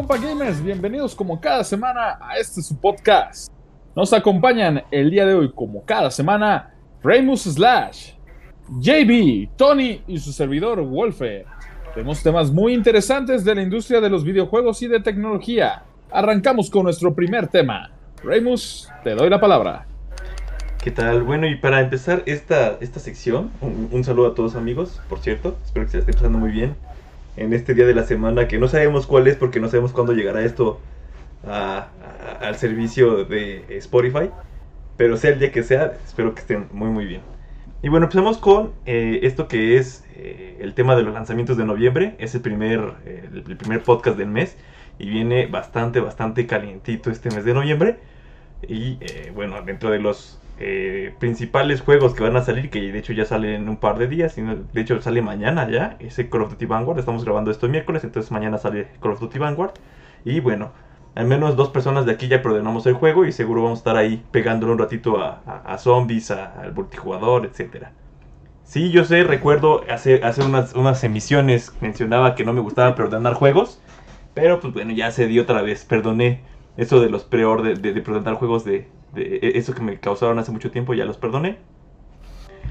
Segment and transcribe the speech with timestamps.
[0.00, 0.64] Compa gamers.
[0.64, 3.52] Bienvenidos como cada semana a este su podcast.
[3.94, 6.72] Nos acompañan el día de hoy, como cada semana,
[7.02, 8.12] Raymus Slash,
[8.80, 11.44] JB, Tony y su servidor Wolfe.
[11.92, 15.82] Tenemos temas muy interesantes de la industria de los videojuegos y de tecnología.
[16.10, 17.90] Arrancamos con nuestro primer tema.
[18.24, 19.86] Raymus, te doy la palabra.
[20.82, 21.24] ¿Qué tal?
[21.24, 25.58] Bueno, y para empezar esta, esta sección, un, un saludo a todos amigos, por cierto,
[25.62, 26.74] espero que se la estén pasando muy bien
[27.40, 30.12] en este día de la semana, que no sabemos cuál es porque no sabemos cuándo
[30.12, 30.78] llegará esto
[31.42, 34.30] al servicio de Spotify,
[34.98, 37.22] pero sea el día que sea, espero que estén muy muy bien.
[37.82, 41.64] Y bueno, empezamos con eh, esto que es eh, el tema de los lanzamientos de
[41.64, 44.58] noviembre, es el primer, eh, el primer podcast del mes
[44.98, 47.96] y viene bastante, bastante calientito este mes de noviembre.
[48.68, 48.98] Y
[49.34, 53.24] bueno, dentro de los eh, principales juegos que van a salir, que de hecho ya
[53.26, 56.66] salen en un par de días, de hecho sale mañana ya, ese Call of Duty
[56.66, 59.72] Vanguard, estamos grabando esto miércoles, entonces mañana sale Call of Duty Vanguard.
[60.24, 60.72] Y bueno,
[61.14, 63.96] al menos dos personas de aquí ya preordenamos el juego y seguro vamos a estar
[63.96, 67.94] ahí pegándole un ratito a, zombies, a- al multijugador, etcétera.
[68.62, 73.34] Sí, yo sé, recuerdo hace, hace unas, unas emisiones mencionaba que no me gustaba preordenar
[73.34, 73.82] juegos,
[74.34, 76.44] pero pues bueno, ya se dio otra vez, perdoné
[76.76, 80.52] eso de los preorden de, de preordenar juegos de, e- eso que me causaron hace
[80.52, 81.58] mucho tiempo, ya los perdoné.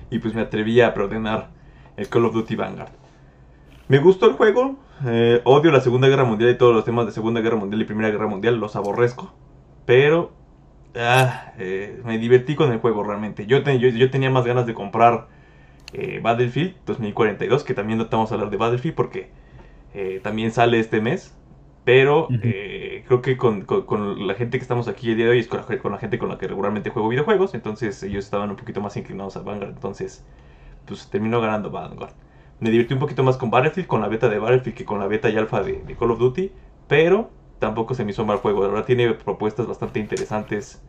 [0.09, 1.49] Y pues me atreví a preordenar
[1.97, 2.91] el Call of Duty Vanguard.
[3.87, 7.11] Me gustó el juego, eh, odio la Segunda Guerra Mundial y todos los temas de
[7.11, 9.33] Segunda Guerra Mundial y Primera Guerra Mundial, los aborrezco.
[9.85, 10.31] Pero
[10.95, 13.45] ah, eh, me divertí con el juego realmente.
[13.47, 15.27] Yo, yo, yo tenía más ganas de comprar
[15.93, 19.31] eh, Battlefield 2042, que también no estamos a hablar de Battlefield porque
[20.21, 21.35] también sale este mes.
[21.83, 25.31] Pero eh, creo que con, con- con la gente que estamos aquí el día de
[25.31, 27.53] hoy es con la, con la gente con la que regularmente juego videojuegos.
[27.55, 29.71] Entonces ellos estaban un poquito más inclinados a Vanguard.
[29.71, 30.23] Entonces,
[30.85, 32.13] pues terminó ganando Vanguard.
[32.59, 35.07] Me divertí un poquito más con Battlefield, con la beta de Battlefield que con la
[35.07, 36.51] beta y alfa de, de Call of Duty.
[36.87, 38.61] Pero tampoco se me hizo mal juego.
[38.63, 40.81] La verdad tiene propuestas bastante interesantes.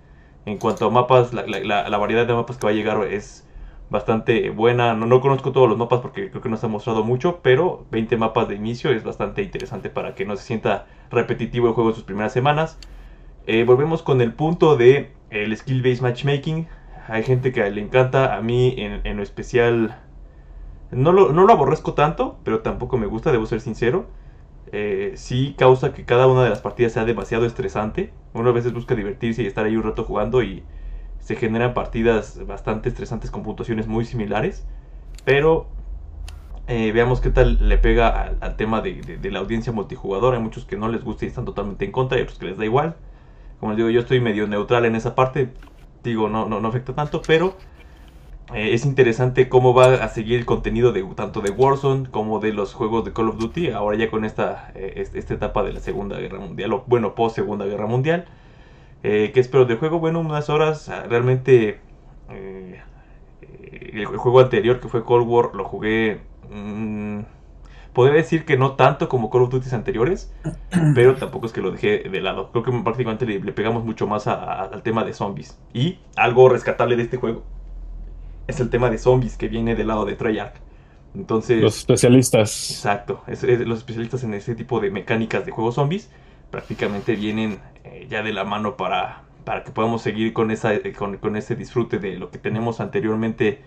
[0.47, 3.47] En cuanto a mapas, la- la- la variedad de mapas que va a llegar es
[3.91, 4.95] bastante buena.
[4.95, 7.87] No, no conozco todos los mapas porque creo que no se ha mostrado mucho, pero
[7.91, 11.91] 20 mapas de inicio es bastante interesante para que no se sienta repetitivo el juego
[11.91, 12.79] en sus primeras semanas.
[13.47, 16.69] Eh, volvemos con el punto de el skill based matchmaking.
[17.09, 19.97] Hay gente que le encanta, a mí en, en lo especial
[20.91, 24.07] no lo, no lo aborrezco tanto, pero tampoco me gusta, debo ser sincero.
[24.73, 28.13] Eh, sí causa que cada una de las partidas sea demasiado estresante.
[28.35, 30.65] Uno a veces busca divertirse y estar ahí un rato jugando y
[31.21, 34.67] se generan partidas bastante estresantes con puntuaciones muy similares.
[35.25, 35.67] Pero
[36.67, 40.35] eh, veamos qué tal le pega al, tema de, la audiencia multijugador.
[40.35, 42.59] Hay muchos que no les gusta y están totalmente en contra y otros que les
[42.59, 42.97] da igual.
[43.59, 45.53] Como les digo, yo estoy medio neutral en esa parte.
[46.05, 47.55] Digo, no, no, afecta tanto, pero
[48.55, 52.53] eh, es interesante cómo va a seguir el contenido de tanto de Warzone como de
[52.53, 53.71] los juegos de Call of Duty.
[53.71, 57.15] Ahora ya con esta, eh, est- esta etapa de la Segunda Guerra Mundial, o bueno,
[57.15, 58.27] post Segunda Guerra Mundial.
[59.03, 59.99] Eh, ¿Qué espero del juego?
[59.99, 60.89] Bueno, unas horas.
[60.89, 61.81] ah, Realmente
[62.31, 62.81] eh,
[63.43, 66.21] eh, el juego anterior que fue Cold War lo jugué.
[66.51, 67.21] mm,
[67.95, 70.33] podría decir que no tanto como Call of Duty anteriores,
[70.95, 72.51] pero tampoco es que lo dejé de lado.
[72.53, 75.59] Creo que prácticamente le, le pegamos mucho más a- a- al tema de zombies.
[75.73, 77.43] Y algo rescatable de este juego
[78.47, 80.55] es el tema de zombies que viene del lado de Treyarch.
[81.15, 82.71] Entonces, Los especialistas.
[82.71, 86.11] Exacto, es- es- los especialistas en ese tipo de mecánicas de juegos zombies
[86.51, 90.93] prácticamente vienen eh, ya de la mano para, para que podamos seguir con, esa, eh,
[90.93, 93.61] con, con ese disfrute de lo que tenemos anteriormente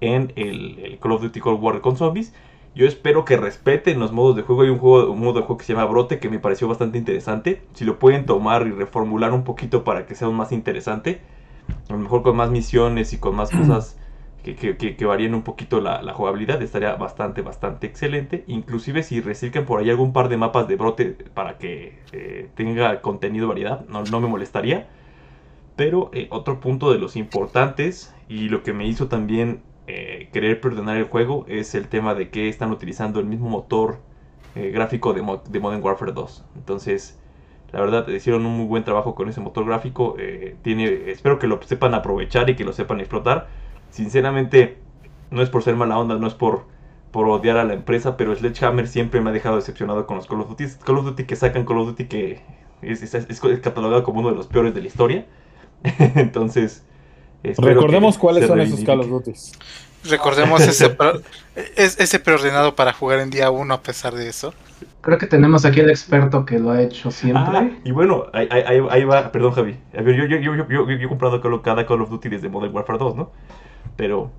[0.00, 2.34] en el, el Call of Duty Cold War con zombies.
[2.74, 4.62] Yo espero que respeten los modos de juego.
[4.62, 6.98] Hay un, juego, un modo de juego que se llama Brote que me pareció bastante
[6.98, 7.62] interesante.
[7.74, 11.20] Si lo pueden tomar y reformular un poquito para que sea más interesante,
[11.88, 13.96] a lo mejor con más misiones y con más cosas
[14.52, 18.44] que, que, varíen un poquito la, jugabilidad, estaría bastante, bastante excelente.
[18.46, 23.00] Inclusive si reciclan por ahí algún par de mapas de brote para que eh, tenga
[23.00, 24.86] contenido variedad, no, no me molestaría.
[25.76, 30.60] Pero eh, otro punto de los importantes y lo que me hizo también eh, querer
[30.60, 34.00] perdonar el juego es el tema de que están utilizando el mismo motor
[34.54, 35.20] gráfico de,
[35.50, 36.44] de Modern Warfare 2.
[36.54, 37.18] Entonces,
[37.72, 40.16] la verdad, hicieron un muy buen trabajo con ese motor gráfico.
[40.62, 43.48] tiene, espero que lo sepan aprovechar y que lo sepan explotar.
[43.94, 44.76] Sinceramente,
[45.30, 46.64] no es por ser mala onda, no es por,
[47.12, 50.40] por odiar a la empresa, pero Sledgehammer siempre me ha dejado decepcionado con los Call
[50.40, 50.64] of Duty.
[50.84, 52.40] Call of Duty que sacan Call of Duty que
[52.82, 55.26] es, es- es catalogado como uno de los peores de la historia.
[56.16, 56.82] Entonces,
[57.58, 59.06] Recordemos cuáles son esos Call of.
[59.08, 59.32] Duty.
[60.10, 61.20] Recordemos ese, pro-
[61.76, 64.52] es- ese preordenado para jugar en día 1 a pesar de eso.
[65.02, 67.42] Creo que tenemos aquí el experto que lo ha hecho siempre.
[67.58, 69.76] Ah, y bueno, ahí, ahí- ahí- ahí va, perdón Javi.
[69.96, 72.48] A ver, yo, yo, yo, yo, yo- yo he comprado cada Call of Duty desde
[72.48, 73.30] Modern Warfare 2, ¿no?
[73.96, 74.30] Pero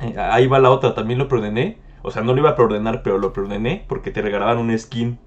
[0.00, 1.78] eh, ahí va la otra, también lo preordené.
[2.02, 5.18] O sea, no lo iba a preordenar, pero lo preordené porque te regalaban un skin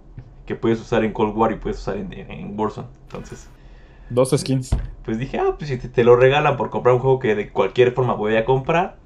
[0.46, 2.88] que puedes usar en Cold War y puedes usar en, en, en Warzone.
[3.04, 3.50] Entonces,
[4.10, 4.76] Dos skins.
[5.04, 7.52] pues dije, ah, pues si te, te lo regalan por comprar un juego que de
[7.52, 8.98] cualquier forma voy a comprar.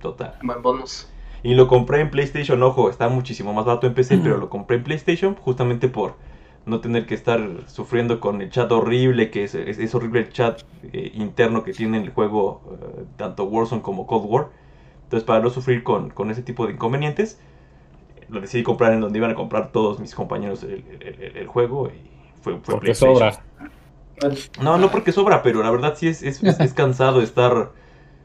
[0.00, 0.34] Total.
[0.42, 1.08] Buen bonus.
[1.42, 4.76] Y lo compré en PlayStation, ojo, está muchísimo más barato en PC, pero lo compré
[4.78, 6.16] en PlayStation justamente por
[6.68, 10.30] no tener que estar sufriendo con el chat horrible, que es, es, es horrible el
[10.32, 12.62] chat eh, interno que tiene el juego,
[12.98, 14.50] eh, tanto Warzone como Cold War.
[15.04, 17.40] Entonces, para no sufrir con, con ese tipo de inconvenientes,
[18.28, 20.72] lo decidí comprar en donde iban a comprar todos mis compañeros el,
[21.02, 22.10] el- el- el juego y
[22.42, 23.44] fue, fue Porque sobra.
[24.60, 27.72] No, no porque sobra, pero la verdad sí es, es, es- cansado estar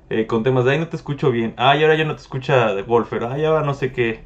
[0.09, 2.73] eh, con temas de ay no te escucho bien, ay ahora ya no te escucha
[2.75, 4.25] de Wolfer, ay ahora no sé qué,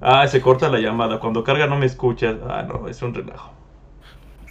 [0.00, 3.57] ah se corta la llamada, cuando carga no me escuchas, ah no, es un relajo.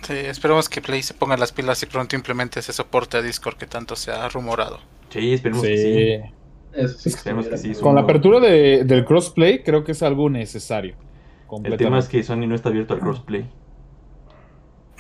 [0.04, 3.58] Sí, esperemos que Play se ponga las pilas y pronto implemente ese soporte a Discord
[3.58, 4.80] que tanto se ha rumorado.
[5.10, 6.34] Sí, esperemos que sí.
[6.80, 7.10] Eso sí.
[7.10, 10.96] Esperemos que sí, Con la apertura de- del crossplay, creo que es algo necesario.
[11.64, 13.50] El tema es que Sony no está abierto al crossplay.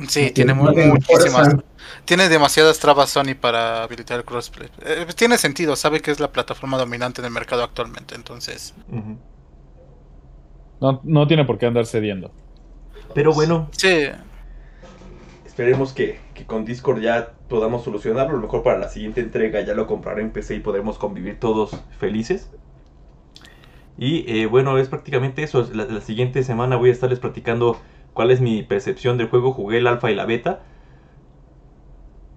[0.07, 1.31] Sí, tiene No mu- tiene muchísimas.
[1.31, 1.63] fuerza.
[2.05, 4.69] Tiene demasiadas trabas Sony para habilitar el crossplay.
[4.85, 8.73] Eh, tiene sentido, sabe que es la plataforma dominante en el mercado actualmente, entonces.
[10.79, 12.31] No, no tiene por qué andar cediendo.
[13.13, 14.07] Pero bueno, Sí,
[15.57, 18.33] esperemos que, que con Discord ya podamos solucionarlo.
[18.33, 21.39] A lo mejor para la siguiente entrega ya lo compraré en PC y podremos convivir
[21.39, 22.51] todos felices.
[23.97, 25.67] Y eh, bueno, es prácticamente eso.
[25.73, 27.75] La, siguiente semana voy a estarles platicando
[28.13, 29.51] cuál es mi percepción del juego.
[29.51, 30.61] Jugué el alfa y la beta.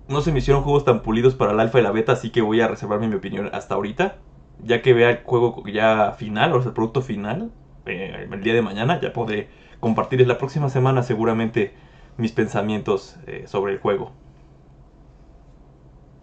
[0.08, 2.40] No se me hicieron juegos tan pulidos para el alfa y la beta, así que
[2.40, 4.17] voy a reservarme mi opinión hasta ahorita.
[4.64, 7.52] Ya que vea el juego ya final, o sea, el producto final,
[7.84, 11.75] eh, el día de mañana, ya podré compartirles la próxima semana seguramente
[12.20, 14.12] mis pensamientos eh, sobre el juego.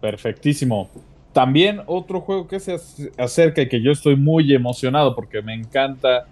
[0.01, 0.89] Perfectísimo.
[1.33, 5.53] También otro juego que se ac- acerca y que yo estoy muy emocionado porque me
[5.53, 6.27] encanta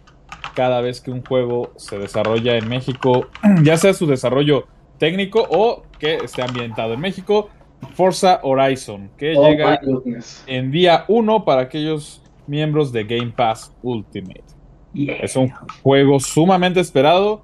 [0.56, 3.28] cada vez que un juego se desarrolla en México,
[3.64, 4.66] ya sea su desarrollo
[4.98, 7.50] técnico o que esté ambientado en México,
[7.94, 9.80] Forza Horizon, que Oh, llega
[10.48, 14.44] en día 1 para aquellos miembros de Game Pass Ultimate.
[14.94, 15.16] Yeah.
[15.18, 15.50] Es un
[15.84, 17.44] juego sumamente esperado,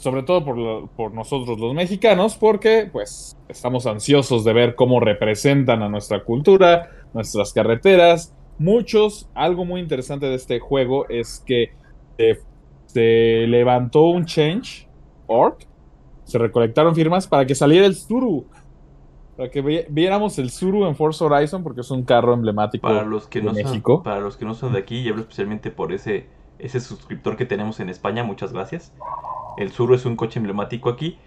[0.00, 4.98] sobre todo por, lo- por nosotros los mexicanos, porque pues estamos ansiosos de ver cómo
[4.98, 8.34] representan a nuestra cultura, nuestras carreteras.
[8.58, 11.72] Muchos, algo muy interesante de este juego es que
[12.16, 12.38] se,
[12.86, 15.58] se levantó un change.org,
[16.24, 18.46] se recolectaron firmas para que saliera el Zuru,
[19.36, 23.02] para que vi- viéramos el Zuru en Forza Horizon, porque es un carro emblemático Para
[23.04, 24.02] los que de no son, México.
[24.02, 26.26] para los que no son de aquí, y hablo especialmente por ese,
[26.58, 28.92] ese suscriptor que tenemos en España, muchas gracias.
[29.60, 31.18] El Suru es un coche emblemático aquí.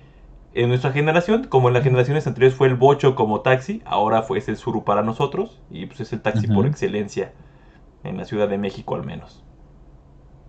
[0.56, 4.38] En nuestra generación, como en las generaciones anteriores fue el Bocho como taxi, ahora fue
[4.40, 7.34] es el Suru para nosotros y pues es el taxi por excelencia
[8.04, 9.44] en la Ciudad de México al menos.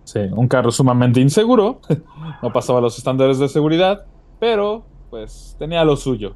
[0.03, 1.79] Sí, un carro sumamente inseguro.
[2.43, 4.05] No pasaba los estándares de seguridad,
[4.39, 6.35] pero pues tenía lo suyo.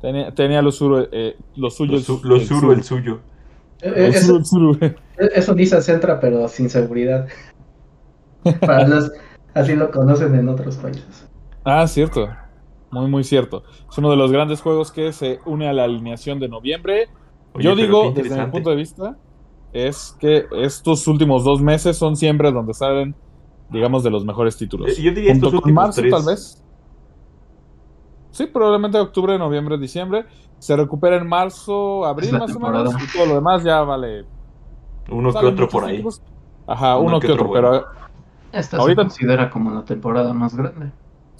[0.00, 1.92] Tenía, tenía lo, suyo, eh, lo suyo.
[1.92, 3.20] Lo, el- su- lo el Suru, el suyo.
[3.80, 4.44] Eh, El Eso, Suru, el
[4.78, 4.94] Suru.
[5.34, 7.26] eso dice Centra, pero sin seguridad.
[8.60, 9.12] Para los,
[9.54, 11.28] así lo conocen en otros países.
[11.64, 12.28] Ah, cierto.
[12.90, 13.64] Muy, muy cierto.
[13.90, 17.08] Es uno de los grandes juegos que se une a la alineación de noviembre.
[17.52, 19.18] Oye, Yo digo, desde mi punto de vista,
[19.72, 23.14] es que estos últimos dos meses son siempre donde salen,
[23.70, 24.96] digamos, de los mejores títulos.
[24.96, 26.12] Yo diría Junto estos con últimos marzo, tres.
[26.12, 26.64] tal vez.
[28.30, 30.26] Sí, probablemente octubre, noviembre, diciembre.
[30.58, 32.94] Se recupera en marzo, abril, más o menos.
[33.02, 34.24] Y todo lo demás ya vale.
[35.10, 36.04] Uno que otro por ahí.
[36.66, 37.86] Ajá, Uno uno, que que otro otro, pero.
[38.52, 40.90] Esta Ahorita- se considera como la temporada más grande.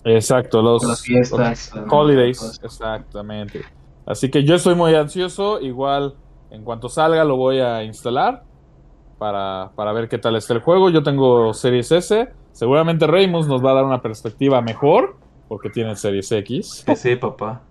[0.05, 0.83] Exacto, los.
[0.85, 1.73] Las fiestas.
[1.89, 3.63] Holidays, exactamente.
[4.05, 5.61] Así que yo estoy muy ansioso.
[5.61, 6.15] Igual,
[6.51, 8.43] en cuanto salga, lo voy a instalar
[9.19, 10.91] para, para ver qué tal está el juego.
[10.91, 12.29] Yo tengo Series S.
[12.51, 15.17] Seguramente Reymus nos va a dar una perspectiva mejor
[15.49, 16.83] porque tiene Series X.
[16.85, 17.63] PC, papá.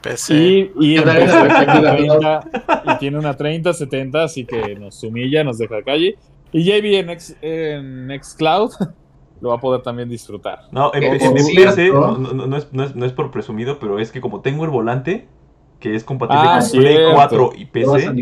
[0.00, 0.34] PC.
[0.34, 1.48] Y, y, con mejor.
[1.48, 2.40] 30,
[2.84, 6.16] y tiene una 30-70, así que nos humilla, nos deja calle.
[6.52, 8.70] Y JB en, X, en Xcloud
[9.40, 10.60] lo va a poder también disfrutar.
[10.72, 12.18] No, en, Eh, PC, ¿cierto?
[12.18, 14.64] no, no- no es, no es- no es por presumido, pero es que como tengo
[14.64, 15.28] el volante,
[15.78, 17.14] que es compatible Ah, con Play cierto.
[17.14, 18.12] 4 y PC,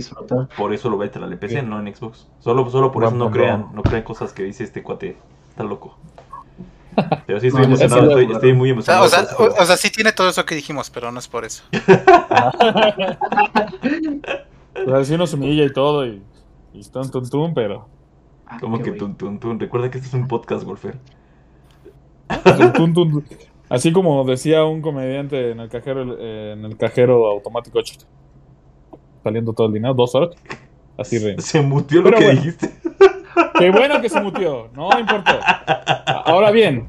[0.57, 1.67] por eso lo voy a instalar en PC, Sí.
[1.67, 2.29] no en Xbox.
[2.39, 5.17] Solo, solo por eso no crean, no crean cosas que dice este cuate.
[5.51, 5.97] Está loco.
[7.27, 9.07] Pero sí estoy emocionado, estoy, estoy muy emocionado.
[9.07, 9.55] o, sea, por juego.
[9.59, 11.65] o- o sea, sí tiene todo eso que dijimos, pero no es por eso.
[14.87, 16.23] O sea, sí nos humilla y todo, y,
[16.73, 17.89] y tun, tun, pero.
[18.51, 19.61] Ah, Como qué que tun, tun, tun.
[19.61, 20.65] Recuerda que este es un podcast,
[22.95, 23.25] tun.
[23.69, 27.79] Así como decía un comediante en el cajero, eh, en el cajero automático,
[29.23, 30.31] saliendo todo el dinero, dos horas.
[30.97, 31.39] Así re.
[31.41, 32.41] Se mutió lo Pero que bueno.
[32.41, 32.71] dijiste.
[33.59, 35.39] Qué bueno que se mutió, no importó.
[36.25, 36.89] Ahora bien,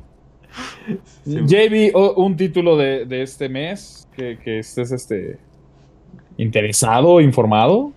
[1.24, 1.38] Sí.
[1.46, 5.38] JB, un título de, de este mes que, que estés este,
[6.38, 7.92] interesado, informado.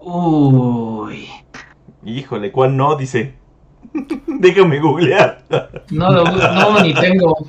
[0.00, 1.28] Uy.
[2.04, 2.96] Híjole, ¿cuál no?
[2.96, 3.34] Dice.
[4.26, 5.42] Déjame googlear.
[5.90, 7.46] No, lo- no, ni tengo.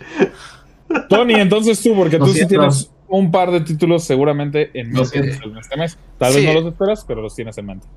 [1.09, 5.49] Tony, entonces tú, porque tú sí tienes un par de títulos seguramente en siento.
[5.49, 5.97] en este mes.
[6.17, 6.47] Tal vez Sí.
[6.47, 7.87] no los esperas, pero los tienes en mente.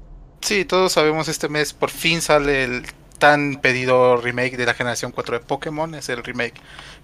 [0.41, 2.83] Sí, todos sabemos este mes por fin sale el
[3.19, 6.55] tan pedido remake de la generación 4 de Pokémon, es el remake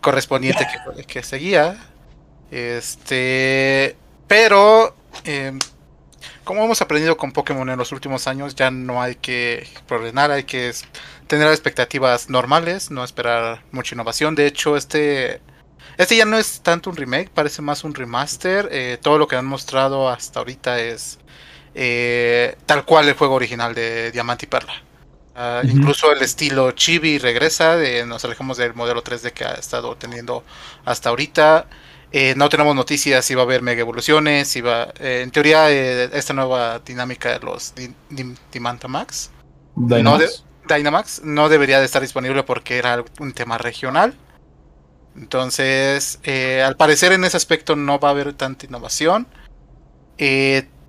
[0.03, 0.67] correspondiente
[0.97, 1.77] que, que seguía.
[2.51, 3.97] Este,
[4.29, 4.95] pero
[5.25, 5.53] eh,
[6.45, 10.45] como hemos aprendido con Pokémon en los últimos años, ya no hay que ordenar, hay
[10.45, 10.73] que
[11.27, 14.35] tener expectativas normales, no esperar mucha innovación.
[14.35, 15.41] De hecho, este
[15.99, 18.69] este ya no es tanto un remake, parece más un remaster.
[18.73, 21.19] Eh, todo lo que han mostrado hasta ahorita es
[21.75, 24.75] eh, tal cual el juego original de Diamante y Perla.
[25.35, 25.63] Ah.
[25.65, 30.45] Incluso el estilo chibi regresa, de- nos alejamos del modelo 3D que ha estado teniendo
[30.85, 31.69] hasta ahorita.
[32.13, 35.71] Eh, no tenemos noticias si va a haber mega evoluciones, si va, eh, en teoría
[35.71, 39.31] eh, esta nueva dinámica de los Di- Dim- Dimantamax,
[39.77, 40.45] Dynamax.
[40.69, 44.15] Dynamax no debería de estar disponible porque era un tema regional.
[45.17, 46.19] Entonces,
[46.65, 49.27] al parecer en ese aspecto no va a haber tanta innovación.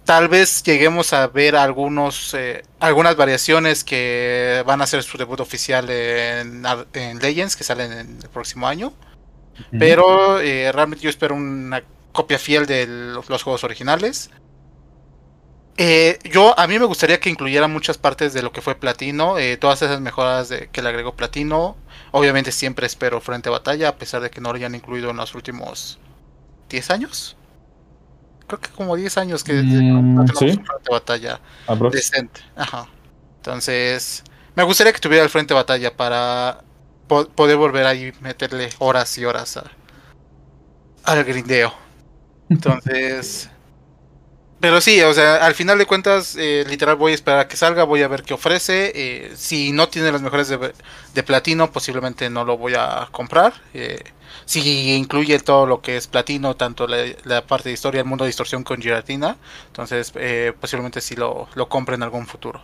[0.06, 2.36] Tal vez lleguemos a ver algunos,
[2.80, 6.63] algunas variaciones que van a hacer su debut oficial en,
[6.94, 8.94] en Legends, que salen en el próximo año.
[9.77, 14.29] Pero eh, realmente yo espero una copia fiel de los, juegos originales.
[15.77, 19.39] Eh, yo a mí me gustaría que incluyera muchas partes de lo que fue Platino,
[19.39, 21.75] eh, todas esas mejoras de, que le agregó Platino.
[22.12, 25.17] Obviamente siempre espero frente a batalla, a pesar de que no lo hayan incluido en
[25.17, 26.00] los últimos
[26.69, 27.36] 10 años.
[28.45, 30.36] Creo que como 10 años que Mm, sí.
[30.36, 31.39] frente de batalla
[31.91, 32.41] decente.
[32.55, 32.88] Ajá.
[33.38, 34.24] Entonces,
[34.55, 36.63] me gustaría que tuviera el frente de batalla para
[37.07, 39.72] po- poder volver ahí meterle horas y horas a,
[41.03, 41.74] al grindeo.
[42.55, 43.50] Entonces,
[44.60, 47.57] pero sí, o sea, al final de cuentas, eh, literal voy a esperar a que
[47.57, 48.91] salga, voy a ver qué ofrece.
[48.95, 50.74] eh, si no tiene las mejores de,
[51.13, 53.53] de platino, posiblemente no lo voy a comprar.
[53.74, 54.01] eh,
[54.45, 58.24] si incluye todo lo que es platino, tanto la, la parte de historia, el mundo
[58.25, 62.62] de distorsión con giratina, entonces eh, posiblemente sí lo, lo compre en algún futuro.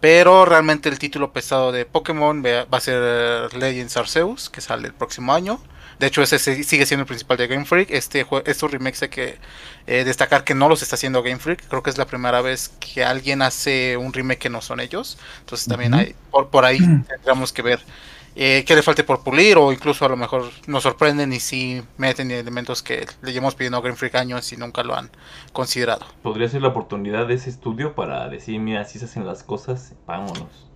[0.00, 4.94] Pero realmente el título pesado de Pokémon va a ser Legends Arceus, que sale el
[4.94, 5.60] próximo año.
[5.98, 7.90] De hecho, ese se- sigue siendo el principal de Game Freak.
[7.90, 9.38] Este estos remakes hay que
[9.86, 11.66] eh, destacar que no los está haciendo Game Freak.
[11.68, 15.18] Creo que es la primera vez que alguien hace un remake que no son ellos.
[15.40, 17.80] Entonces también hay, por, por ahí tendríamos que ver
[18.36, 21.82] eh, qué le falte por pulir o incluso a lo mejor nos sorprenden y si
[21.96, 25.10] meten elementos que le llevamos pidiendo a Game Freak años y nunca lo han
[25.52, 26.06] considerado.
[26.22, 29.94] Podría ser la oportunidad de ese estudio para decir, mira, así se hacen las cosas,
[30.06, 30.68] vámonos.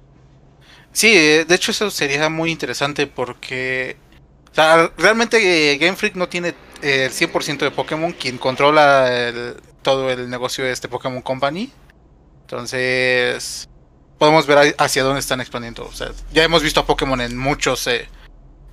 [0.93, 3.97] Sí, eh, de hecho eso sería muy interesante porque
[4.51, 9.57] o sea, realmente eh, Game Freak no tiene el 100% de Pokémon, quien controla el-
[9.83, 11.71] todo el negocio de este Pokémon Company.
[12.43, 13.70] Entonces,
[14.21, 15.87] podemos ver hacia dónde están expandiendo.
[15.87, 18.07] O sea, ya hemos visto a Pokémon en muchos eh,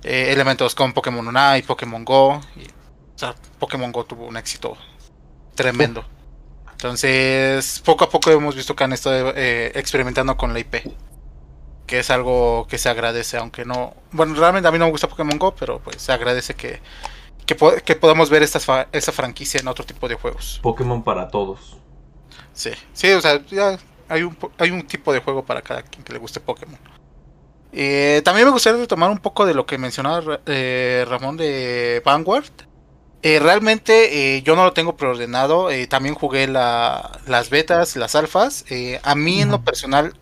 [0.04, 2.40] eh, elementos con Pokémon Unite, Pokémon Go.
[2.54, 4.76] Y, o sea, Pokémon Go tuvo un éxito
[5.54, 6.04] tremendo.
[6.70, 10.76] Entonces, poco a poco hemos visto que han estado eh, experimentando con la IP
[11.86, 13.94] que es algo que se agradece, aunque no...
[14.12, 16.82] Bueno, realmente a mí no me gusta Pokémon Go, pero pues se agradece que,
[17.46, 20.60] que, po- que podamos ver esta, esta franquicia en otro tipo de juegos.
[20.62, 21.78] Pokémon para todos.
[22.52, 23.78] Sí, sí, o sea, ya
[24.08, 26.78] hay un, hay un tipo de juego para cada quien que le guste Pokémon.
[27.72, 32.46] Eh, también me gustaría retomar un poco de lo que mencionaba eh, Ramón de Vanguard.
[33.22, 35.68] Eh, realmente yo no lo tengo preordenado.
[35.88, 38.64] también jugué la- las betas, las alfas.
[39.02, 40.14] a mí en lo personal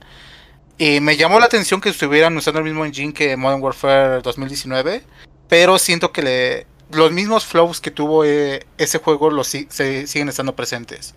[0.79, 5.05] me llamó la atención que estuvieran usando el mismo engine que Modern Warfare 2019.
[5.49, 10.57] Pero siento que le, los mismos flows que tuvo ese juego los, se, siguen estando
[10.57, 11.15] presentes.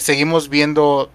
[0.00, 1.10] Seguimos viendo,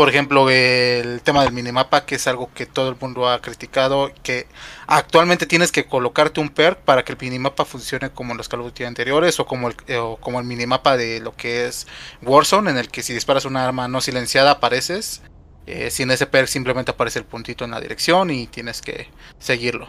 [0.00, 4.10] por ejemplo, el tema del minimapa, que es algo que todo el mundo ha criticado,
[4.22, 4.46] que
[4.86, 8.60] actualmente tienes que colocarte un perk para que el minimapa funcione como en los Call
[8.60, 11.86] of Duty anteriores o como el, eh, o como el minimapa de lo que es
[12.22, 15.20] Warzone, en el que si disparas una arma no silenciada apareces.
[15.66, 19.86] Eh, sin ese perk simplemente aparece el puntito en la dirección y tienes que seguirlo.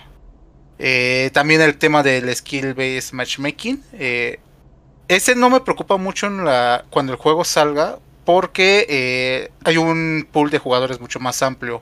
[0.78, 3.82] Eh, también el tema del skill based matchmaking.
[5.08, 8.00] ese no me preocupa mucho en la, cuando el juego salga
[8.32, 11.82] porque eh, hay un pool de jugadores mucho más amplio.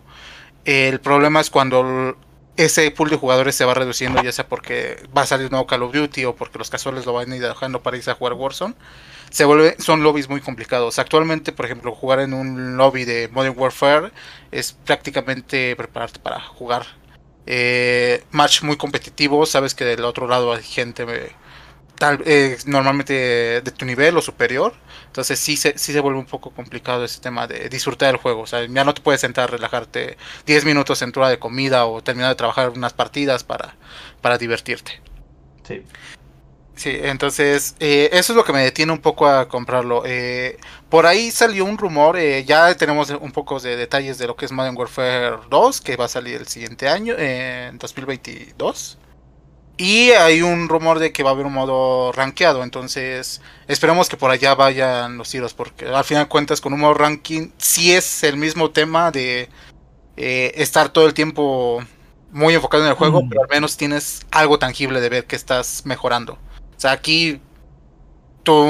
[0.65, 2.15] El problema es cuando
[2.57, 5.67] ese pool de jugadores se va reduciendo, ya sea porque va a salir un nuevo
[5.67, 8.15] Call of Duty o porque los casuales lo van a ir dejando para irse a
[8.15, 8.75] jugar Warzone.
[9.29, 10.97] Se vuelve, son lobbies muy complicados.
[10.97, 14.11] Actualmente, por ejemplo, jugar en un lobby de Modern Warfare
[14.51, 16.83] es prácticamente prepararte para jugar
[17.51, 21.31] Eh, match muy competitivo, sabes que del otro lado hay gente eh,
[21.99, 23.13] tal, eh, normalmente
[23.61, 24.73] de tu nivel o superior.
[25.07, 28.41] Entonces sí se, sí se vuelve un poco complicado ese tema de disfrutar el juego.
[28.41, 31.85] O sea, ya no te puedes sentar, relajarte 10 minutos en tu hora de comida
[31.85, 33.75] o terminar de trabajar unas partidas para,
[34.21, 35.01] para divertirte.
[35.67, 35.83] Sí.
[36.79, 40.03] Sí, entonces eh, eso es lo que me detiene un poco a comprarlo.
[40.05, 44.37] Eh, por ahí salió un rumor, eh, ya tenemos un poco de detalles de lo
[44.37, 48.97] que es Modern Warfare 2, que va a salir el siguiente año, en 2022.
[49.81, 54.17] Y hay un rumor de que va a haber un modo rankeado, entonces esperemos que
[54.17, 58.23] por allá vayan los tiros, porque al final cuentas con un modo ranking, si es
[58.25, 59.47] el mismo tema de
[60.17, 61.81] estar todo el tiempo
[62.31, 63.29] muy enfocado en el juego, Mm.
[63.29, 66.33] pero al menos tienes algo tangible de ver que estás mejorando.
[66.33, 67.39] O sea, aquí
[68.43, 68.67] tú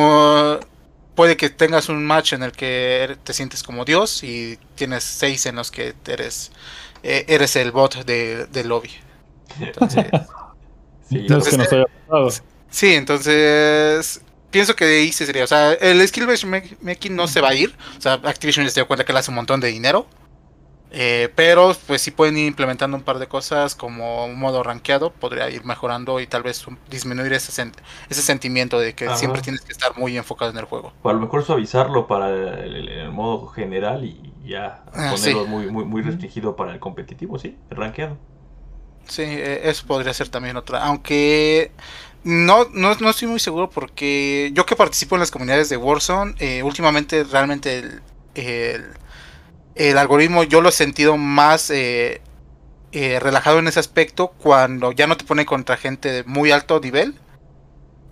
[1.15, 5.47] puede que tengas un match en el que te sientes como Dios y tienes seis
[5.47, 6.51] en los que eres
[7.01, 8.91] eh, eres el bot de, del lobby.
[9.59, 10.05] Entonces,
[11.09, 12.29] Sí, No es que nos haya pasado.
[12.69, 15.43] sí, entonces pienso que de ahí se sería.
[15.43, 17.75] O sea, el skill based ma- making no se va a ir.
[17.97, 20.05] O sea, Activision se dio cuenta que le hace un montón de dinero.
[20.91, 25.11] Eh, pero pues si pueden ir implementando un par de cosas como un modo rankeado,
[25.11, 27.73] podría ir mejorando y tal vez un- disminuir ese, sen-
[28.09, 29.15] ese sentimiento de que Ajá.
[29.15, 30.91] siempre tienes que estar muy enfocado en el juego.
[31.03, 35.43] O a lo mejor suavizarlo para el, el- el modo general y ya Ah, ponerlo
[35.43, 35.47] sí.
[35.47, 38.17] muy, muy, muy restringido para el competitivo, sí, el rankeado.
[39.09, 40.83] Sí, eh, eso podría ser también otra.
[40.85, 41.71] Aunque
[42.23, 46.35] no, no, no estoy muy seguro porque yo que participo en las comunidades de Warzone,
[46.39, 48.01] eh, últimamente realmente el,
[48.35, 48.85] el,
[49.75, 52.21] el algoritmo yo lo he sentido más eh,
[52.93, 56.79] eh, relajado en ese aspecto cuando ya no te pone contra gente de muy alto
[56.81, 57.15] nivel.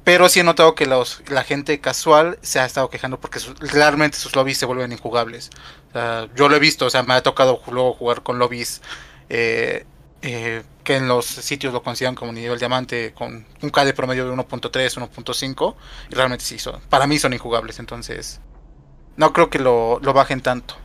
[0.04, 3.60] Pero sí he notado que los, la gente casual se ha estado quejando porque sus-
[3.60, 5.50] realmente sus lobbies se vuelven injugables.
[5.90, 8.82] O sea, yo lo he visto, o sea, me ha tocado luego jugar con lobbies
[9.30, 9.86] eh,
[10.22, 14.34] eh, que en los sitios lo consideran como nivel diamante con un KD promedio de
[14.34, 15.76] 1.3, 1.5
[16.10, 18.40] y realmente sí son, para mí son injugables, entonces
[19.16, 20.76] no creo que lo, lo bajen tanto.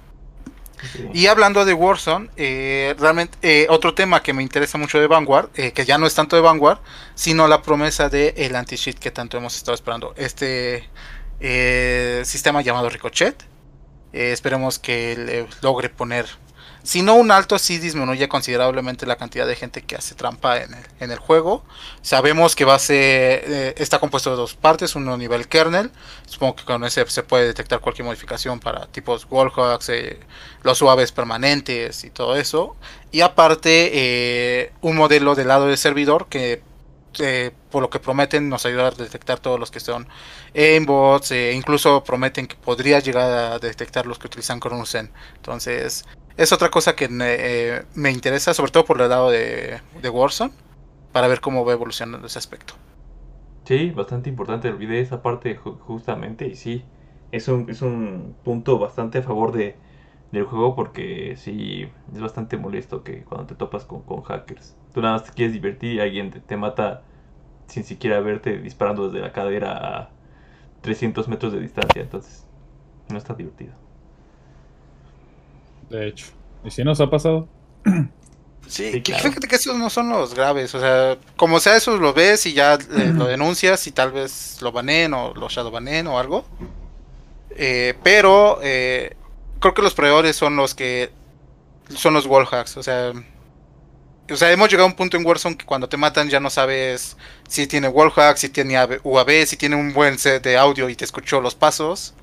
[0.93, 1.09] Sí.
[1.15, 5.51] Y hablando de Warzone, eh, realmente eh, otro tema que me interesa mucho de Vanguard,
[5.51, 6.81] que ya no es tanto de Vanguard,
[7.15, 10.13] sino la promesa de el anti-cheat que tanto hemos estado esperando.
[10.17, 10.89] Este
[12.25, 13.45] sistema llamado Ricochet.
[14.13, 16.27] Esperemos que le logre poner,
[16.83, 20.75] si no un alto, sí disminuye considerablemente la cantidad de gente que hace trampa en
[20.75, 21.65] el, en el juego.
[22.03, 25.93] Sabemos que va a ser, eh, está compuesto de dos partes, uno nivel kernel.
[26.27, 30.19] Supongo que con ese se puede detectar cualquier modificación para tipos wallhacks, eh,
[30.63, 32.77] los suaves permanentes y todo eso.
[33.13, 36.63] Y aparte, eh, un modelo del lado del servidor que,
[37.21, 40.09] eh, por lo que prometen, nos ayuda a detectar todos los que son
[40.55, 41.31] aimbots.
[41.33, 45.11] eh, incluso prometen que podría llegar a detectar los que utilizan Chronusen.
[45.37, 46.05] Entonces,
[46.37, 50.53] es otra cosa que eh, me interesa, sobre todo por el lado de, de Warzone,
[51.13, 52.75] para ver cómo va evolucionando ese aspecto.
[53.65, 56.93] Sí, bastante importante, olvidé esa parte ju- justamente y sí,
[57.31, 59.81] es un, es un punto bastante a favor de,
[60.33, 65.01] del juego porque sí, es bastante molesto que cuando te topas con, con hackers, tú
[65.03, 67.03] nada más te quieres divertir y alguien te, te mata
[67.67, 70.11] sin siquiera verte disparando desde la cadera a
[70.83, 72.47] 300 metros de distancia, entonces
[73.09, 73.75] no está divertido.
[75.91, 76.27] De hecho.
[76.65, 77.49] ¿Y si nos ha pasado?
[78.69, 79.25] Sí, Sí, que claro.
[79.25, 82.55] fíjate que esos no son los graves, o sea, como sea eso lo ves y
[82.55, 86.45] ya eh, lo denuncias y tal vez lo baneen o lo shadow baneen o algo.
[87.51, 89.17] Eh, pero eh,
[89.61, 91.11] creo que los peores son los que
[91.89, 93.13] son los wallhacks, o sea,
[94.33, 96.51] o sea, hemos llegado a un punto en Warzone que cuando te matan ya no
[96.51, 97.17] sabes
[97.49, 100.97] si tiene wallhack, si tiene AB UAV, si tiene un buen set de audio y
[100.97, 102.15] te escuchó los pasos.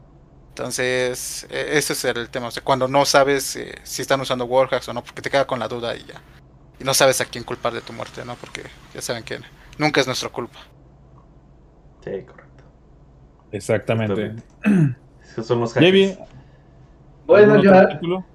[0.49, 2.47] Entonces, eh, ese es el tema.
[2.47, 5.47] O sea, cuando no sabes eh, si están usando wallhacks o no, porque te queda
[5.47, 6.21] con la duda y ya.
[6.79, 8.35] Y no sabes a quién culpar de tu muerte, ¿no?
[8.35, 9.39] Porque ya saben que
[9.77, 10.59] nunca es nuestra culpa.
[12.03, 12.63] Sí, correcto.
[13.51, 14.35] Exactamente.
[15.23, 17.61] Esos son los Bueno, ¿algún
[18.01, 18.25] yo?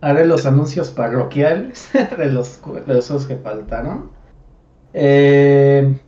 [0.00, 4.10] Haré los anuncios parroquiales de los, de los que faltaron.
[4.92, 5.98] Eh,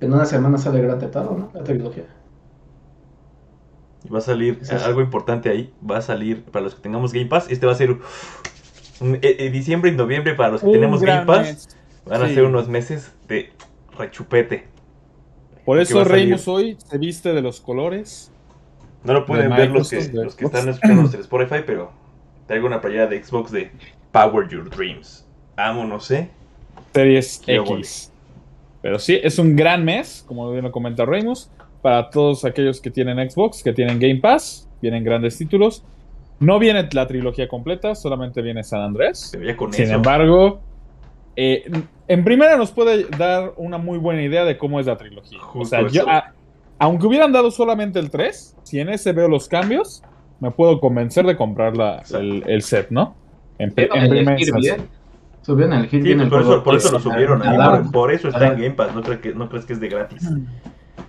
[0.00, 1.50] en una semana sale Auto, ¿no?
[1.54, 2.04] La trilogía.
[4.04, 4.70] Y va a salir es.
[4.70, 5.72] algo importante ahí.
[5.88, 7.46] Va a salir para los que tengamos Game Pass.
[7.50, 7.90] Este va a ser
[9.00, 11.46] un, eh, eh, diciembre y noviembre para los que Un tenemos Game gran Pass.
[11.46, 11.68] mes.
[12.06, 13.50] Van a ser unos meses de
[13.96, 14.68] rechupete.
[15.64, 18.30] Por eso Reimus hoy se viste de los colores.
[19.04, 21.92] No lo pueden de ver los que, de los que están escuchando en Spotify, pero
[22.46, 23.70] traigo una playera de Xbox de
[24.12, 25.26] Power Your Dreams.
[25.56, 26.28] Vámonos, ¿eh?
[26.92, 28.10] Series Qué X.
[28.82, 31.48] Pero sí, es un gran mes, como bien lo comenta Reimus,
[31.80, 35.82] para todos aquellos que tienen Xbox, que tienen Game Pass, vienen grandes títulos.
[36.40, 39.32] No viene la trilogía completa, solamente viene San Andrés.
[39.56, 39.94] Con Sin eso.
[39.94, 40.60] embargo,
[41.36, 41.64] eh,
[42.08, 45.38] en primera nos puede dar una muy buena idea de cómo es la trilogía.
[45.54, 46.32] o sea, yo, a-
[46.78, 50.02] aunque hubieran dado solamente el 3, si en ese veo los cambios,
[50.44, 53.16] me puedo convencer de comprar la- el, el set, ¿no?
[53.58, 54.88] En, pri- Subieron en el bien.
[55.42, 56.54] Subieron el elegir Sí, bien el por juego.
[56.56, 58.52] eso, por eso lo Pues, subieron ahí, por, por eso está en.
[58.54, 60.22] Game Pass, no, creo que, no crees que es de gratis.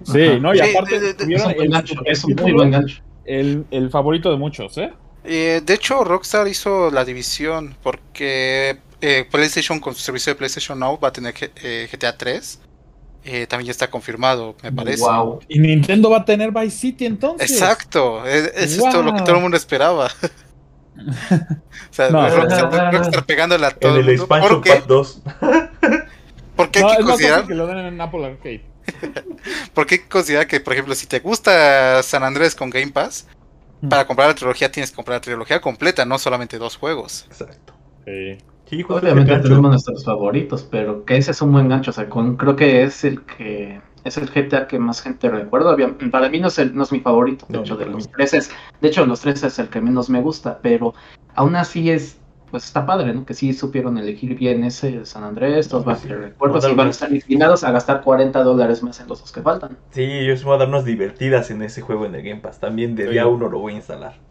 [0.04, 0.40] Sí, Ajá.
[0.40, 0.54] ¿no?
[0.54, 3.02] Y Sí, aparte, de- de- Es el, buen gancho, es un muy buen gancho.
[3.26, 4.92] el, el favorito de muchos, ¿eh?
[5.24, 10.80] Eh, de hecho, Rockstar hizo la división porque eh, PlayStation con su servicio de PlayStation
[10.80, 12.62] Now va a tener G- eh, GTA 3.
[13.28, 15.02] Eh, también ya está confirmado, me parece.
[15.04, 15.40] Wow.
[15.48, 17.50] Y Nintendo va a tener Vice City entonces.
[17.52, 19.26] Exacto, eso es todo lo que Wow.
[19.26, 20.06] todo el mundo esperaba.
[20.96, 24.10] o sea, No, Rockstar, Rockstar pegándole a todo En el.
[24.12, 24.70] Expansion ¿Por qué?
[24.76, 25.22] Pack 2.
[26.56, 28.64] Porque No, hay que considerar, que lo den en Apple Arcade.
[29.76, 33.28] hay que considerar que, por ejemplo, si te gusta San Andrés con Game Pass,
[33.82, 33.90] Mm.
[33.90, 37.26] para comprar la trilogía tienes que comprar la trilogía completa, no solamente dos juegos.
[37.30, 37.74] Exacto.
[38.06, 38.38] Sí.
[38.68, 41.92] Sí, Obviamente tenemos nuestros favoritos, pero que ese es un buen gancho.
[41.92, 45.76] O sea, con- creo que es el que es el GTA que más gente recuerda.
[46.12, 47.46] Para mí no es, el- no es mi favorito.
[47.48, 48.52] De No, hecho, de los tres es,
[48.82, 50.94] de hecho, los tres es el que menos me gusta, pero
[51.36, 53.26] aún así es, pues está padre, ¿no?
[53.26, 56.08] Que sí supieron elegir bien ese San Andrés, van a sí.
[56.08, 59.32] tener recuerdos y van a estar inclinados a gastar 40 dólares más en los dos
[59.32, 59.78] que faltan.
[59.92, 62.60] Sí, yo se voy a dar unas divertidas en ese juego en el Game Pass.
[62.60, 63.10] También de Sí.
[63.12, 64.22] día uno lo voy a instalar.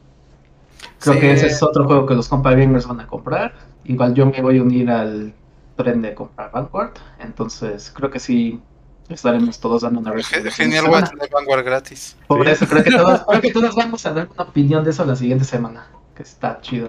[1.01, 1.21] Creo Sí.
[1.21, 3.55] que ese es otro juego que los compa gamers van a comprar.
[3.85, 5.33] Igual yo me voy a unir al
[5.77, 6.93] tren de comprar Vanguard.
[7.19, 8.61] Entonces creo que sí
[9.09, 10.51] estaremos todos dando una respuesta.
[10.51, 12.17] Genial, voy a tener Vanguard gratis.
[12.27, 12.53] Por Sí.
[12.53, 15.17] eso creo que, todos, creo que todos vamos a dar una opinión de eso la
[15.17, 15.87] siguiente semana.
[16.15, 16.89] Que está chido.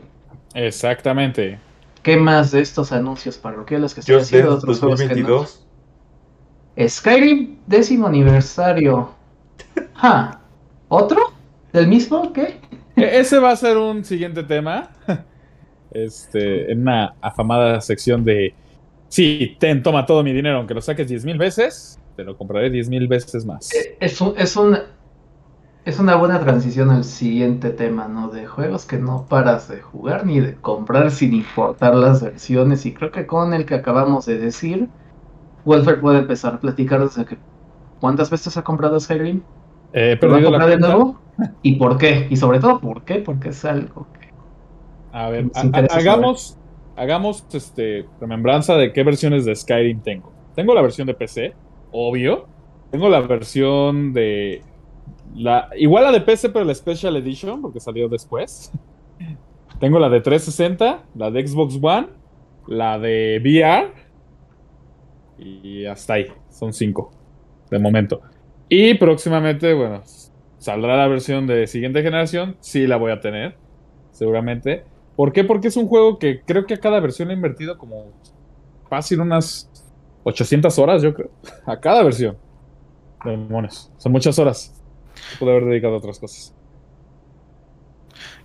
[0.54, 1.60] Exactamente.
[2.04, 4.56] ¿Qué más de estos anuncios parroquiales que Just haciendo?
[4.56, 5.28] Otros juegos que no?
[5.28, 5.66] 2022.
[6.88, 9.10] Skyrim décimo aniversario.
[9.96, 10.40] Ja.
[10.88, 11.34] ¿Otro?
[11.74, 12.32] ¿Del mismo?
[12.32, 12.62] ¿Qué?
[12.98, 14.92] E- Ese va a ser un siguiente tema.
[15.92, 18.58] Este, en una afamada sección de.
[19.10, 22.70] Sí, ten, toma todo mi dinero, aunque lo saques 10 mil veces, te lo compraré
[22.70, 23.90] 10 mil veces más.
[24.00, 24.78] Es, un- es, un-
[25.86, 28.30] es una buena transición al siguiente tema, ¿no?
[28.30, 32.86] De juegos que no paras de jugar ni de comprar sin importar las versiones.
[32.86, 34.92] Y creo que con el que acabamos de decir,
[35.66, 37.44] Wolfer puede empezar a platicar desde que.
[38.00, 39.48] ¿Cuántas veces ha comprado Skyrim?
[39.92, 41.25] Eh, he ¿Lo va a perdido la comprar de nuevo?
[41.62, 42.28] ¿Y por qué?
[42.30, 43.16] Y sobre todo, ¿por qué?
[43.16, 44.30] Porque es algo que.
[45.12, 46.58] A ver, ha- hagamos,
[46.96, 50.32] hagamos este, remembranza de qué versiones de Skyrim tengo.
[50.56, 51.54] Tengo la versión de PC,
[51.92, 52.48] obvio.
[52.92, 54.62] Tengo la versión de.
[55.36, 58.72] La, igual la de PC, pero la Special Edition, porque salió después.
[59.80, 62.08] Tengo la de 360, la de Xbox One,
[62.68, 63.92] la de VR.
[65.38, 66.28] Y hasta ahí.
[66.50, 67.12] Son cinco.
[67.70, 68.22] De momento.
[68.70, 70.02] Y próximamente, bueno,
[70.66, 72.58] saldrá la versión de siguiente generación.
[72.60, 73.56] Sí la voy a tener.
[74.12, 74.84] Seguramente.
[75.16, 75.44] ¿Por qué?
[75.44, 78.12] Porque es un juego que creo que a cada versión he invertido como
[78.90, 79.70] fácil unas
[80.24, 81.30] 800 horas, yo creo.
[81.68, 82.36] A cada versión.
[83.24, 83.92] Demonios.
[83.98, 84.74] Son muchas horas.
[85.40, 86.54] Pude haber dedicado a otras cosas.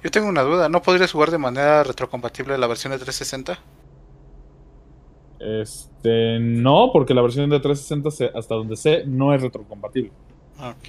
[0.02, 3.58] Yo tengo una duda, ¿no podrías jugar de manera retrocompatible la versión de 360?
[5.38, 10.12] Este, no, porque la versión de 360, se- hasta donde sé, no es retrocompatible.
[10.58, 10.88] Ok.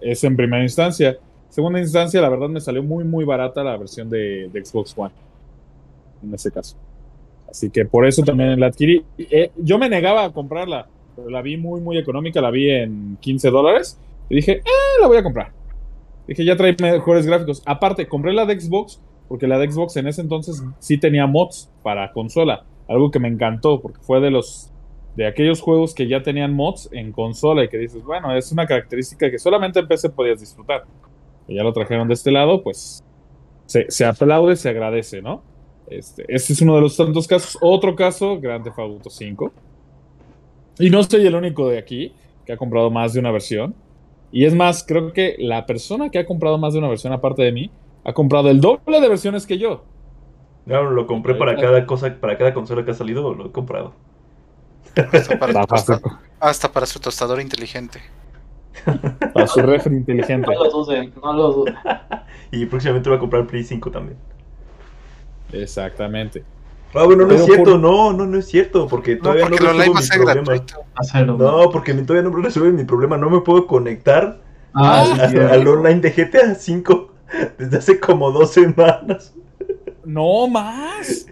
[0.00, 1.18] Es en primera instancia.
[1.48, 5.12] Segunda instancia, la verdad me salió muy, muy barata la versión de, Xbox One.
[6.22, 6.76] En ese caso.
[7.50, 9.04] Así que por eso también la adquirí.
[9.18, 10.86] Eh, yo me negaba a comprarla,
[11.16, 12.40] pero la vi muy, muy económica.
[12.40, 13.98] La vi en 15 dólares.
[14.28, 15.52] Y dije, eh, la voy a comprar.
[16.28, 17.62] Dije, ya trae mejores gráficos.
[17.66, 21.68] Aparte, compré la de Xbox, porque la de Xbox en ese entonces sí tenía mods
[21.82, 22.64] para consola.
[22.86, 24.69] Algo que me encantó, porque fue de los
[25.16, 28.66] de aquellos juegos que ya tenían mods en consola y que dices, bueno, es una
[28.66, 30.84] característica que solamente en PC podías disfrutar.
[31.48, 33.04] Y ya lo trajeron de este lado, pues
[33.66, 35.42] se, se aplaude, se agradece, ¿no?
[35.88, 37.58] Este, este es uno de los tantos casos.
[37.60, 39.52] Otro caso, Grand Theft Auto 5.
[40.78, 42.14] Y no soy el único de aquí
[42.46, 43.74] que ha comprado más de una versión.
[44.32, 47.42] Y es más, creo que la persona que ha comprado más de una versión aparte
[47.42, 47.70] de mí
[48.04, 49.82] ha comprado el doble de versiones que yo.
[50.66, 53.92] No, lo compré para cada cosa, para cada consola que ha salido, lo he comprado.
[54.96, 55.94] Hasta para, su fácil.
[55.96, 58.00] tosta- hasta para su tostador inteligente.
[59.34, 60.46] Para su refri inteligente.
[60.54, 61.74] No lo duden, no lo duden.
[62.52, 64.18] Y próximamente voy a comprar Play 5 también.
[65.52, 66.44] Exactamente.
[66.94, 69.50] Ah, bueno, no Pero es cierto, por- no, no, no es cierto, porque todavía no,
[69.50, 70.42] porque va a mi problema.
[70.52, 71.36] gratuito.
[71.38, 74.40] No, porque todavía no resuelve mi problema, no me puedo conectar
[74.74, 77.12] Ah, al, sí, al online de GTA 5
[77.58, 79.32] desde hace como dos semanas.
[80.04, 81.26] No más.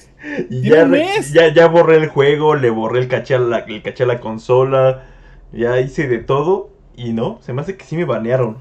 [0.51, 3.83] Y ¿Tiene ya, ya, ya borré el juego, le borré el caché, a la, el
[3.83, 5.05] caché a la consola,
[5.53, 8.59] ya hice de todo y no, se me hace que sí me banearon.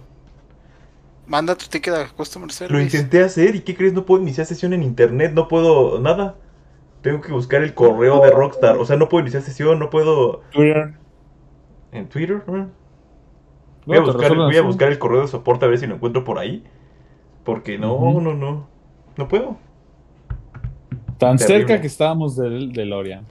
[1.26, 2.84] Manda tu ticket a Customer Lo Service.
[2.84, 3.93] intenté hacer y ¿qué crees?
[3.93, 6.36] No puedo iniciar sesión en internet, no puedo nada.
[7.02, 8.78] tengo que buscar el correo de Rockstar.
[8.78, 10.41] O sea, no puedo iniciar sesión, no puedo.
[10.52, 10.93] Twitter.
[11.91, 12.43] ¿En Twitter?
[12.48, 12.70] ¿no?
[13.86, 16.24] Voy a, buscar, voy a buscar el correo de soporte a ver si lo encuentro
[16.24, 16.63] por ahí.
[17.43, 18.67] Porque no, no, no.
[19.17, 19.58] No puedo.
[21.17, 21.67] Tan Terrible.
[21.67, 23.25] cerca que estábamos del DeLorean.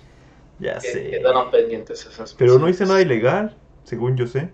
[0.58, 1.10] Ya Que sé.
[1.10, 4.50] Quedaron pendientes esas Pero no hice nada ilegal, según yo sé.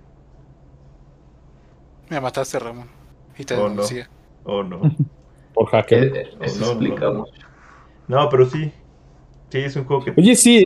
[2.09, 2.89] Me mataste, Ramón.
[3.39, 3.71] Y te Oh, no.
[3.71, 4.07] denuncié.
[4.45, 4.81] Oh, no.
[5.55, 6.17] Por hacker.
[6.17, 7.15] eh, Eso No, no, explica no.
[7.21, 7.33] mucho.
[8.09, 8.73] No, pero sí.
[9.51, 10.15] Sí, es un juego que.
[10.17, 10.65] Oye, sí.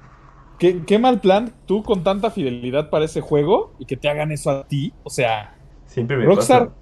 [0.59, 4.33] ¿Qué, qué mal plan tú con tanta fidelidad para ese juego y que te hagan
[4.33, 4.95] eso a ti.
[5.03, 5.55] O sea,
[5.87, 6.75] Siempre me Rockstar, pasa.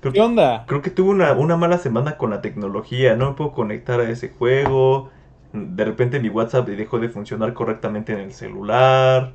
[0.00, 0.66] Creo, ¿qué onda?
[0.66, 3.16] creo que tuve una, una mala semana con la tecnología.
[3.16, 5.10] No me puedo conectar a ese juego.
[5.52, 9.32] De repente mi WhatsApp dejó de funcionar correctamente en el celular.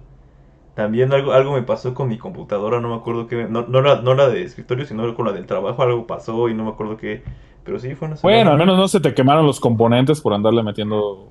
[0.75, 3.47] También algo, algo me pasó con mi computadora, no me acuerdo qué.
[3.49, 5.81] No, no, la, no la de escritorio, sino con la del trabajo.
[5.83, 7.23] Algo pasó y no me acuerdo qué.
[7.63, 8.37] Pero sí, fue una semana.
[8.37, 11.29] Bueno, al menos no se te quemaron los componentes por andarle metiendo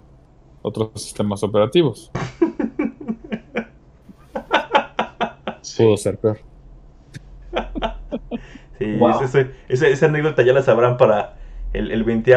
[0.63, 2.11] otros sistemas operativos.
[5.77, 6.39] Pudo ser peor.
[8.79, 9.23] Sí, Wow.
[9.23, 11.37] ese- ese- esa, esa anécdota ya la sabrán para
[11.73, 12.35] el, el 20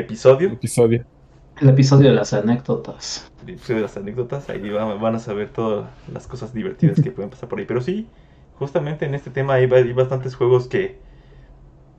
[0.00, 0.48] episodio.
[0.52, 1.04] Episodio.
[1.60, 3.30] El episodio de las anécdotas.
[3.42, 4.48] el episodio de las anécdotas.
[4.48, 7.64] Ahí van, van a saber todas las cosas divertidas que pueden pasar por ahí.
[7.64, 8.08] Pero sí,
[8.54, 10.98] justamente en este tema hay, hay bastantes juegos que.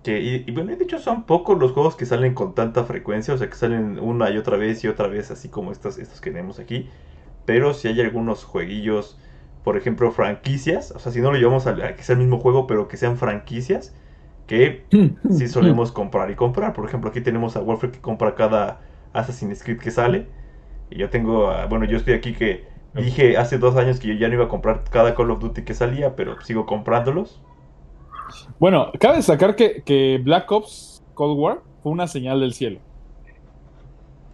[0.04, 3.34] que y, bueno, de hecho son pocos los juegos que salen con tanta frecuencia.
[3.34, 6.22] O sea, que salen una y otra vez y otra vez, así como estos, estos
[6.22, 6.90] que tenemos aquí.
[7.46, 9.18] Pero si hay algunos jueguillos,
[9.64, 10.92] por ejemplo, franquicias.
[10.92, 12.96] O sea, si no lo llevamos a, a que sea el mismo juego, pero que
[12.96, 13.94] sean franquicias.
[14.48, 14.86] Que
[15.30, 16.74] sí solemos comprar y comprar.
[16.74, 18.80] Por ejemplo, aquí tenemos a Wolfer que compra cada
[19.14, 20.28] Assassin's Creed que sale.
[20.90, 24.14] Y yo tengo, a- bueno, yo estoy aquí que dije hace dos años que yo
[24.16, 27.42] ya no iba a comprar cada Call of Duty que salía, pero sigo comprándolos.
[28.60, 32.80] Bueno, cabe destacar que, que Black Ops Cold War fue una señal del cielo.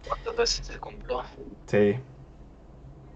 [0.06, 1.22] ¿Cuántas veces se compró?
[1.66, 1.94] Sí.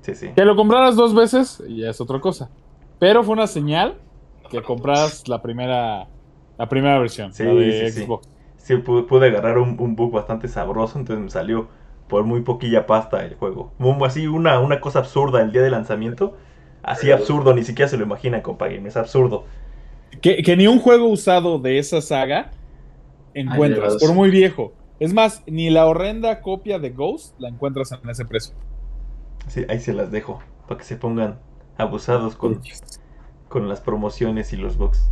[0.02, 0.30] Sí, sí.
[0.34, 2.50] Que lo compraras dos veces ya es otra cosa.
[2.98, 3.98] Pero fue una señal
[4.50, 6.08] que compraras la primera
[6.58, 8.02] la primera versión, Sí, la de sí.
[8.02, 8.26] Xbox.
[8.26, 8.32] Sí,
[8.84, 11.68] pude, pude agarrar un, un bug bastante sabroso, entonces me salió
[12.08, 13.72] por muy poquilla pasta el juego.
[13.78, 16.36] Muy- así una, una cosa absurda el día de lanzamiento.
[16.82, 18.82] Así absurdo, ni siquiera se lo imaginan, compadre.
[18.86, 19.44] Es absurdo.
[20.22, 22.50] Que, que ni un juego usado de esa saga
[23.34, 24.72] encuentras, Ay, por muy viejo.
[24.98, 28.54] Es más, ni la horrenda copia de Ghost la encuentras en ese precio.
[29.46, 31.38] Sí, ahí se las dejo, para que se pongan
[31.76, 32.60] abusados con,
[33.48, 35.10] con las promociones y los bugs.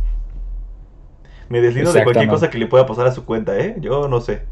[1.49, 3.75] Me deslindo de cualquier cosa que le pueda pasar a su cuenta, ¿eh?
[3.79, 4.43] Yo no sé.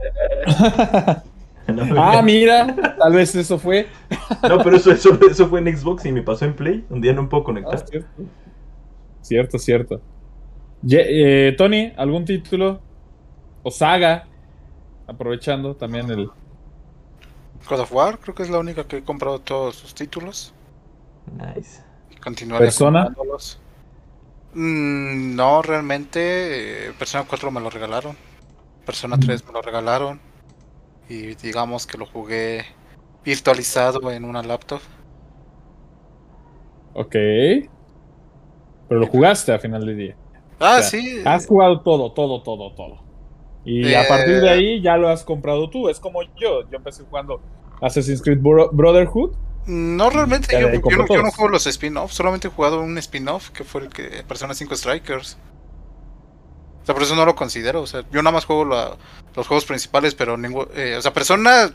[1.67, 3.87] No, ah, mira, tal vez eso fue.
[4.47, 6.85] no, pero eso, eso, eso fue en Xbox y me pasó en Play.
[6.89, 7.85] Un día no puedo Ah, conectar.
[7.85, 8.07] cierto.
[9.21, 10.01] Cierto, cierto.
[10.81, 12.79] Ye- eh, Tony, ¿algún título?
[13.63, 14.27] O saga.
[15.07, 16.29] Aprovechando también el.
[17.69, 20.53] God of War, creo que es la única que he comprado todos sus títulos.
[21.37, 21.81] Nice.
[22.11, 23.07] Y continuaré ¿Persona?
[23.07, 23.59] comprándolos.
[24.59, 26.87] Mm, no, realmente.
[26.87, 28.15] eh, Persona 4 me lo regalaron.
[28.85, 30.19] Persona 3 me lo regalaron.
[31.07, 32.65] Y digamos que lo jugué
[33.23, 34.81] virtualizado en una laptop.
[36.93, 37.11] Ok.
[37.11, 40.15] Pero lo jugaste a final de día.
[40.59, 41.21] Ah, O sea, sí.
[41.23, 42.97] Has jugado todo, todo, todo, todo.
[43.63, 45.87] Y Eh, a partir de ahí ya lo has comprado tú.
[45.89, 46.67] Es como yo.
[46.69, 47.41] Yo empecé jugando
[47.81, 49.33] Assassin's Creed Bro- Brotherhood.
[49.67, 53.63] No, realmente, yo, no, yo no juego los spin-offs, solamente he jugado un spin-off que
[53.65, 55.37] fue el que Persona 5 Strikers.
[56.81, 57.81] O sea, por eso no lo considero.
[57.81, 58.95] O sea, yo nada más juego la-
[59.35, 60.67] los juegos principales, pero ningún.
[60.73, 61.69] eh, o sea, Persona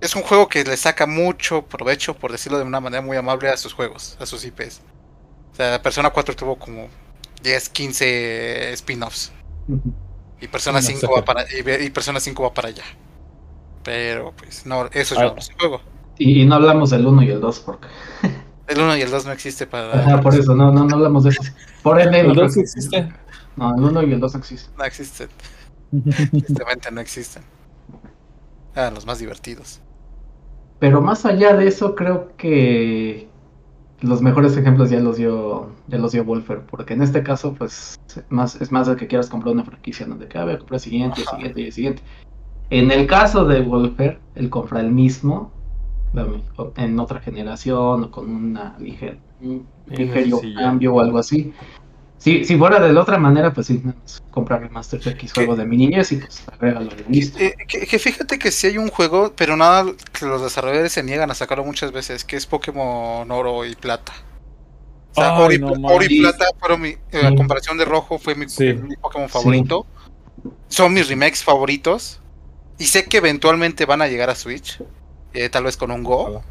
[0.00, 3.48] es un juego que le saca mucho provecho, por decirlo de una manera muy amable,
[3.48, 4.80] a sus juegos, a sus IPs.
[5.52, 6.88] O sea, Persona 4 tuvo como
[7.42, 9.32] 10, 15 spin-offs.
[10.40, 11.12] Y Persona No, 5 saca.
[11.14, 12.84] va para y, y Persona 5 va para allá.
[13.82, 15.24] Pero pues no, eso Ah.
[15.24, 15.80] yo no sé juego.
[16.20, 17.88] Y, y no hablamos del 1 y el 2 porque.
[18.68, 21.24] El 1 y el 2 no existe para Ajá, por eso, no, no, no hablamos
[21.24, 21.42] de eso.
[21.82, 23.08] Por ende, El no, 2 existe.
[23.56, 24.74] no, el 1 y el 2 existen.
[24.76, 25.28] No existen.
[26.30, 27.42] Tristemente no existen.
[28.76, 29.80] Eran los más divertidos.
[30.78, 33.26] Pero más allá de eso, creo que
[34.02, 37.98] los mejores ejemplos ya los dio, ya los dio Wolfer, porque en este caso, pues,
[38.28, 40.16] más, es más de que quieras comprar una franquicia, ¿no?
[40.16, 42.02] De que ah, voy a comprar el siguiente, el siguiente y el siguiente.
[42.68, 45.50] En el caso de Wolfer, él compra el mismo
[46.76, 51.52] en otra generación o con una ligera, un ligero sí, cambio o algo así.
[52.18, 53.82] Si, si fuera de la otra manera, pues sí,
[54.30, 56.44] comprar Remaster X juego de mi niñez y pues
[57.08, 57.38] listo.
[57.38, 61.02] Eh, que, que fíjate que sí hay un juego, pero nada que los desarrolladores se
[61.02, 64.12] niegan a sacarlo muchas veces, que es Pokémon Oro y Plata.
[65.12, 66.36] O sea, Ay, Oro, y, no Pla- Oro y mames.
[66.36, 68.74] Plata fueron mi, eh, a comparación de Rojo fue mi, Sí.
[68.74, 69.86] mi Pokémon favorito.
[70.68, 72.20] Son mis remakes favoritos.
[72.78, 74.78] Y sé que eventualmente van a llegar a Switch.
[75.34, 76.42] Eh, tal vez con un Go,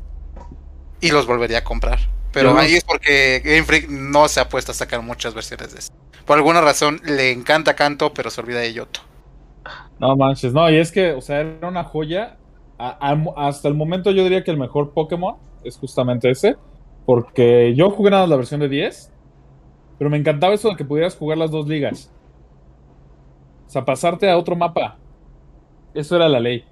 [1.02, 2.00] y los volvería a comprar.
[2.32, 5.80] Pero ahí es porque Game Freak no se ha puesto a sacar muchas versiones de
[5.80, 5.90] eso.
[6.26, 9.00] Por alguna razón le encanta Canto, pero se olvida de Yoto.
[10.00, 12.38] No manches, no, y es que, o sea, era una joya.
[12.78, 16.56] A- a- hasta el momento yo diría que el mejor Pokémon es justamente ese.
[17.06, 19.12] Porque yo jugué nada más la versión de 10.
[19.98, 22.12] Pero me encantaba eso de que pudieras jugar las dos ligas.
[23.68, 24.98] O sea, pasarte a otro mapa.
[25.94, 26.64] Eso era la ley.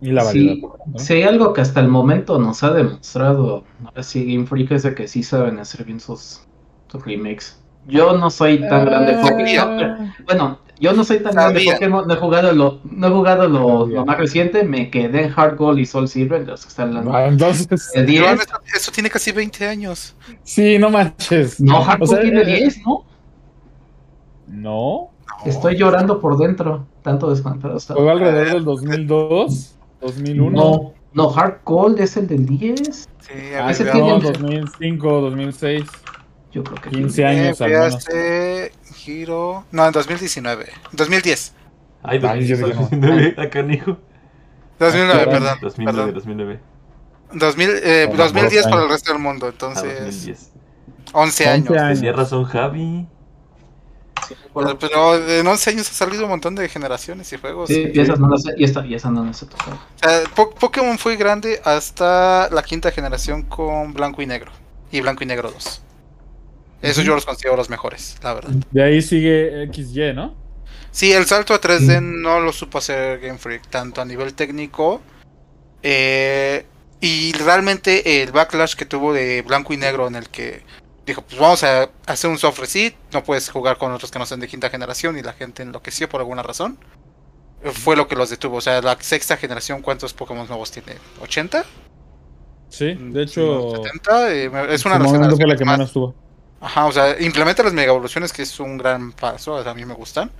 [0.00, 0.54] Y la variedad.
[0.54, 0.98] Sí, ¿no?
[0.98, 4.82] Si hay algo que hasta el momento nos ha demostrado, ahora sí Game Freak es
[4.84, 6.40] de que sí saben hacer bien sus,
[6.88, 7.56] sus remakes.
[7.86, 10.12] Yo no soy tan grande Ah, Pokémon.
[10.26, 11.64] Bueno, yo no soy tan grande.
[11.70, 15.56] Pokémon, no he jugado lo, no he jugado lo, más reciente, me quedé en Hard
[15.56, 17.12] Gold y Soul Silver, los que están hablando.
[17.14, 18.22] Ah, Entonces, ¿De 10?
[18.22, 20.14] Iván, eso, eso tiene casi 20 años.
[20.42, 21.60] sí, no manches.
[21.60, 23.04] No, Hard O Gold sea, tiene eh, 10, ¿no?
[24.46, 25.10] No,
[25.44, 27.94] Estoy llorando por dentro, tanto descontado está.
[27.94, 30.50] fue alrededor del 2002, 2001.
[30.50, 33.08] No, no, Hard Gold es el del 10.
[33.20, 34.38] Sí, Ah, a ese ver, tiene- no, veamos.
[34.40, 35.84] 2005, 2006.
[36.52, 37.30] Yo creo que 15 tiene.
[37.46, 37.94] años Eh, al menos.
[37.96, 39.64] hace Giro.
[39.70, 40.66] No, en 2019.
[40.92, 41.54] 2010.
[42.02, 42.80] Ay, Ay, yo dije, no.
[42.82, 43.98] 2009, acá, hijo.
[44.78, 45.58] 2009, Ah, perdón.
[45.60, 46.14] 2009, perdón.
[46.14, 46.60] 2009.
[47.34, 48.92] 2000, eh, Como 2010 dos para el años.
[48.92, 50.52] resto del mundo, Ah, entonces 2010.
[51.12, 51.68] 11 años.
[51.70, 51.98] 11 años.
[52.00, 53.06] Tenía razón, Javi.
[54.54, 57.68] Pero, pero en 11 años ha salido un montón de generaciones y juegos.
[57.68, 59.72] Sí, y esas no las y esta, y esa no las he tocado.
[59.72, 64.50] O sea, Po- Pokémon fue grande hasta la quinta generación con Blanco y Negro.
[64.92, 65.82] Y Blanco y Negro 2.
[66.82, 67.06] Esos Ujú.
[67.08, 68.50] yo los considero los mejores, la verdad.
[68.70, 70.34] De ahí sigue XY, ¿no?
[70.90, 72.04] Sí, el salto a 3D Sí.
[72.04, 75.00] no lo supo hacer Game Freak, tanto a nivel técnico.
[75.82, 76.66] eh,
[77.00, 80.62] y realmente el backlash que tuvo de blanco y negro en el que
[81.06, 84.26] dijo, pues vamos a hacer un soft reset, no puedes jugar con otros que no
[84.26, 86.78] sean de quinta generación y la gente enloqueció por alguna razón.
[87.62, 88.56] Fue lo que los detuvo.
[88.56, 90.94] O sea, la sexta generación, ¿cuántos Pokémon nuevos tiene?
[91.20, 91.64] ¿80?
[92.68, 94.30] Sí, de hecho, ¿70?
[94.30, 96.14] Eh, es una fue la que más- menos tuvo.
[96.60, 99.94] Ajá, o sea, implementa las mega evoluciones, que es un gran paso, a mí me
[99.94, 100.30] gustan.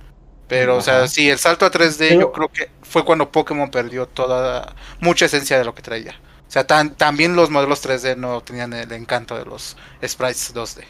[0.47, 3.69] Pero, o sea, sí, el salto a 3D Pero- yo creo que fue cuando Pokémon
[3.71, 6.19] perdió toda, mucha esencia de lo que traía.
[6.51, 10.83] O sea, tan, también los modelos 3D no tenían el encanto de los sprites 2D.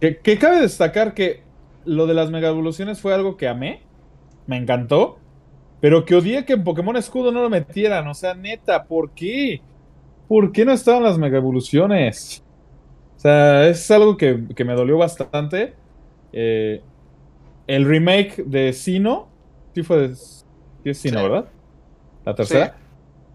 [0.00, 1.42] Que, que cabe destacar que
[1.84, 3.82] lo de las mega evoluciones fue algo que amé,
[4.46, 5.18] me encantó,
[5.80, 8.06] pero que odié que en Pokémon Escudo no lo metieran.
[8.06, 9.62] O sea, neta, ¿por qué?
[10.28, 12.44] ¿Por qué no estaban las mega evoluciones?
[13.16, 15.74] O sea, es algo que, que me dolió bastante.
[16.32, 16.84] Eh,
[17.66, 19.28] el remake de Sino,
[19.74, 20.44] sí fue de sí
[20.84, 21.22] es Sino, Sí.
[21.24, 21.52] ¿verdad?
[22.24, 22.76] La tercera.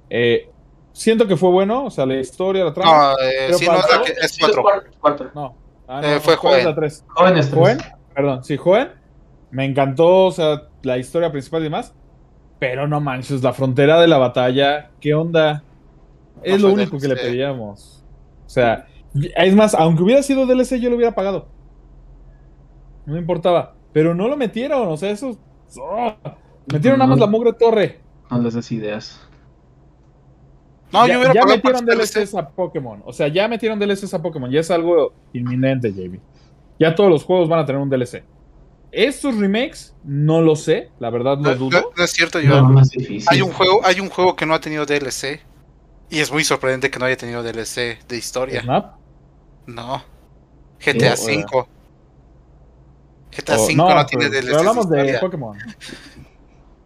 [0.09, 0.49] Eh,
[0.93, 2.91] siento que fue bueno, o sea, la historia, la trama.
[3.13, 4.61] No, eh, sí, no es, la que- es Sí, es 4.
[4.61, 5.25] cuarto, cuarto.
[5.35, 5.55] No.
[5.87, 6.65] Ah, Eh, no, fue ¿cuál es Joven.
[6.65, 7.05] la tres?
[7.07, 7.59] Jóvenes tres.
[7.59, 7.77] Joven,
[8.13, 8.89] perdón, sí, Joven.
[9.51, 11.95] Me encantó, o sea, la historia principal y demás.
[12.59, 15.63] Pero no manches, la frontera de la batalla, ¿qué onda?
[16.43, 18.03] Es No lo fue único que le pedíamos.
[18.45, 18.85] O sea,
[19.35, 21.47] es más, aunque hubiera sido DLC, yo lo hubiera pagado.
[23.05, 23.73] No me importaba.
[23.93, 25.37] Pero no lo metieron, o sea, eso.
[25.81, 26.13] ¡oh!
[26.71, 27.99] Metieron nada más la mugre torre.
[28.29, 29.27] No les des ideas.
[30.91, 33.01] No, ya yo hubiera ya metieron DLCs a Pokémon.
[33.05, 34.49] O sea, ya metieron DLCs a Pokémon.
[34.49, 36.19] Ya es algo inminente, JB.
[36.79, 38.23] Ya todos los juegos van a tener un DLC.
[38.91, 40.89] Estos remakes, no lo sé.
[40.99, 41.79] La verdad, lo No, dudo.
[41.81, 42.81] no- no es cierto, No, yo.
[42.97, 43.23] difícil.
[43.29, 45.41] Hay un juego, hay un juego que no ha tenido DLC.
[46.09, 48.61] Y es muy sorprendente que no haya tenido DLC de historia.
[48.61, 48.95] Snap.
[49.67, 50.01] No.
[50.83, 51.45] GTA V.
[53.31, 54.45] GTA V no, no, tiene pero- DLC.
[54.47, 55.19] pero hablamos de historia.
[55.19, 55.57] Pokémon.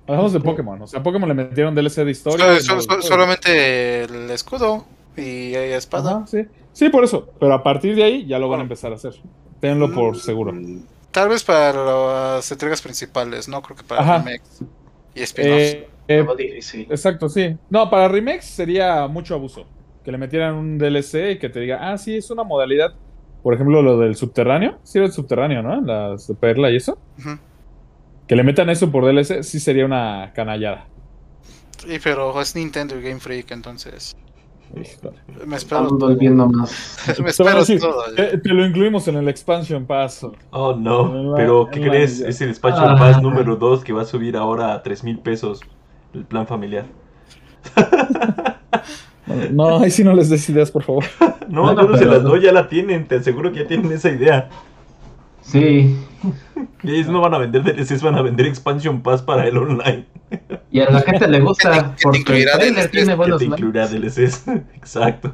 [0.07, 0.81] Hablamos de Pokémon.
[0.81, 2.45] O sea, a Pokémon le metieron DLC de historia.
[2.45, 4.85] No- solo- solamente el escudo
[5.15, 6.17] y hay espada.
[6.17, 6.45] Ajá, sí.
[6.73, 7.29] sí, por eso.
[7.39, 9.13] Pero a partir de ahí ya lo van a empezar a hacer.
[9.59, 10.51] Tenlo por seguro.
[10.53, 11.71] Mm, Tal vez para
[12.35, 14.17] las entregas principales, no creo que para Ajá.
[14.17, 14.61] remakes
[15.13, 15.61] y spin-offs.
[15.61, 17.55] Eh, eh, exacto, sí.
[17.69, 19.65] No, para remakes sería mucho abuso.
[20.03, 22.93] Que le metieran un DLC y que te diga, ah, sí, es una modalidad.
[23.41, 24.79] Por ejemplo, lo del subterráneo.
[24.83, 25.79] Sí, era el subterráneo, ¿no?
[25.81, 26.97] Las de Perla y eso.
[27.19, 27.37] Ujú.
[28.27, 30.87] Que le metan eso por DLC, sí sería una canallada.
[31.77, 34.15] Sí, pero es Nintendo y Game Freak, entonces
[34.71, 35.17] Híjole.
[35.45, 36.09] me espero Estamos todo.
[36.09, 36.97] volviendo más.
[37.21, 38.03] me espero decir, todo.
[38.17, 40.25] "Eh, te lo incluimos en el expansion pass.
[40.51, 41.31] Oh, no.
[41.31, 42.21] La- Pero, ¿qué crees?
[42.21, 42.95] Es el Expansion Ah.
[42.97, 45.59] Pass número 2 que va a subir ahora a 3 mil pesos.
[46.13, 46.85] El plan familiar.
[49.51, 51.03] No, ahí sí no les des ideas, por favor.
[51.47, 53.07] No, yo no se las doy, ya la tienen.
[53.07, 54.49] Te aseguro que ya tienen esa idea.
[55.43, 55.97] Sí.
[56.83, 60.05] Y ellos no van a vender DLCs, van a vender Expansion Pass para el online.
[60.71, 63.45] Y a la gente le gusta Que te- que te incluirá DLCs, tiene Que te
[63.45, 64.47] incluirá DLCs.
[64.75, 65.33] Exacto.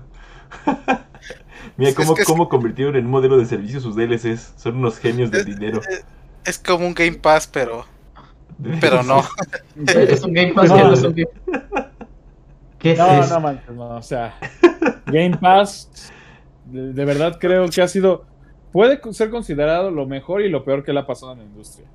[1.78, 4.54] Mira Es cómo, que es- cómo convirtieron en un modelo de servicio sus DLCs.
[4.58, 5.82] Son unos genios del Es- dinero.
[6.44, 7.86] Es como un Game Pass, pero
[8.82, 9.24] pero no.
[9.86, 11.30] Es un Game Pass que no es un Game
[12.80, 13.34] ¿Qué es No, eso?
[13.36, 13.90] no manches, no.
[13.90, 14.34] O sea,
[15.06, 16.12] Game Pass,
[16.66, 18.26] de, de verdad creo que ha sido.
[18.72, 21.88] Puede ser considerado lo mejor y lo peor que le ha pasado en la industria.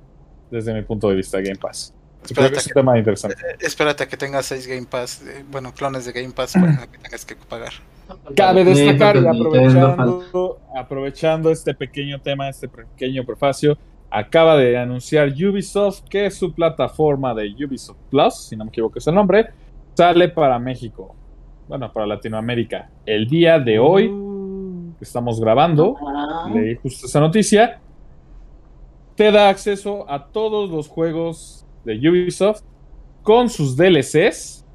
[0.51, 1.93] Desde mi punto de vista, Game Pass.
[2.33, 3.35] Creo que Espérate, es un que, tema interesante.
[3.59, 6.97] espérate a que tengas 6 Game Pass, eh, bueno, clones de Game Pass para que
[6.97, 7.71] tengas que pagar.
[8.35, 13.77] Cabe destacar, y aprovechando, aprovechando este pequeño tema, este pequeño prefacio,
[14.09, 19.07] acaba de anunciar Ubisoft que su plataforma de Ubisoft Plus, si no me equivoco es
[19.07, 19.47] el nombre,
[19.93, 21.15] sale para México.
[21.67, 22.89] Bueno, para Latinoamérica.
[23.05, 24.34] El día de hoy Uh,
[24.97, 27.79] que estamos grabando, Ah, leí justo esa noticia,
[29.15, 32.61] te da acceso a todos los juegos de Ubisoft
[33.23, 34.65] con sus DLCs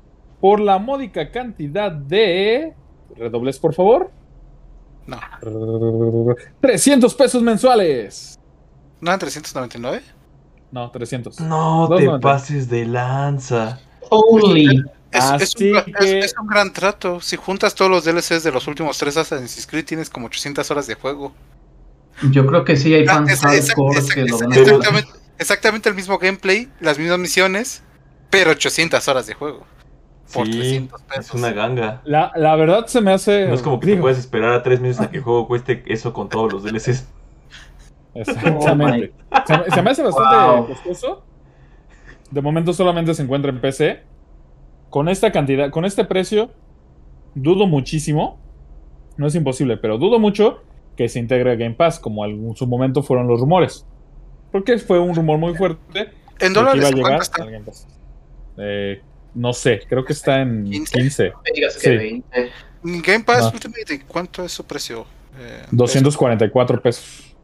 [0.40, 2.74] por la módica cantidad de...
[3.16, 4.10] Redobles, por favor.
[5.06, 5.18] No.
[6.60, 8.38] 300 pesos mensuales.
[9.00, 10.02] ¿No eran 399?
[10.70, 11.40] No, 300.
[11.40, 13.80] No te pases de lanza.
[14.08, 14.84] Holy.
[15.12, 17.20] Es, un, gra- es- que- es un gran trato.
[17.20, 20.86] Si juntas todos los DLCs de los últimos tres Assassin's Creed, tienes como 800 horas
[20.86, 21.32] de juego.
[22.30, 24.54] Yo creo que sí hay Ah, fans es- exact- hardcore exact- que lo van a
[24.54, 24.74] exact- jugar.
[24.76, 25.08] exactamente,
[25.38, 27.82] exactamente el mismo gameplay, las mismas misiones,
[28.30, 29.66] pero 800 horas de juego.
[30.32, 31.26] Por Sí, 300 pesos.
[31.26, 32.02] es una ganga.
[32.04, 33.48] La, la verdad se me hace...
[33.48, 35.82] No es como que te puedes esperar a tres meses a que el juego cueste
[35.86, 37.04] eso con todos los DLCs.
[38.14, 39.12] Exactamente.
[39.46, 40.66] se, me- se me hace bastante Wow.
[40.68, 41.24] costoso.
[42.30, 44.02] De momento solamente se encuentra en PC.
[44.90, 46.50] Con esta cantidad, con este precio,
[47.34, 48.38] dudo muchísimo.
[49.16, 50.62] No es imposible, pero dudo mucho
[50.96, 53.86] que se integre a Game Pass, como en su momento fueron los rumores.
[54.52, 56.10] Porque fue un rumor muy fuerte.
[56.40, 57.42] En dólares, iba a ¿en llegar ¿cuánto está?
[57.42, 57.86] al Game Pass.
[58.58, 59.02] Eh,
[59.34, 60.92] no sé, creo que está en 15.
[60.98, 61.22] 15.
[61.24, 61.96] Me digas que Sí.
[61.96, 62.50] 20.
[62.84, 63.50] En Game Pass No.
[63.50, 65.06] Ultimate, ¿cuánto es su precio?
[65.38, 67.36] Eh, 244 pesos.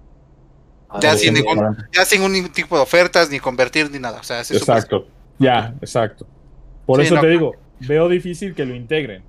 [1.00, 1.76] Ya Ah, sin sí, ningún-.
[1.92, 4.18] Ya sin ningún tipo de ofertas, ni convertir, ni nada.
[4.20, 5.06] O sea, ese es su Exacto.
[5.38, 6.26] Ya, exacto.
[6.86, 7.20] Por Sí, eso no.
[7.20, 9.22] te digo, veo difícil que lo integren.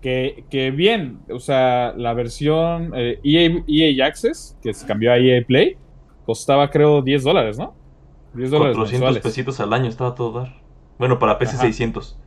[0.00, 5.18] Que, que bien, o sea, la versión eh, EA, EA Access, que se cambió a
[5.18, 5.76] EA Play,
[6.24, 7.74] costaba creo 10 dólares, ¿no?
[8.34, 9.22] 10 dólares 400 mensuales.
[9.22, 10.62] pesitos al año estaba todo dar.
[10.98, 11.64] Bueno, para PC Ajá.
[11.66, 12.18] 600.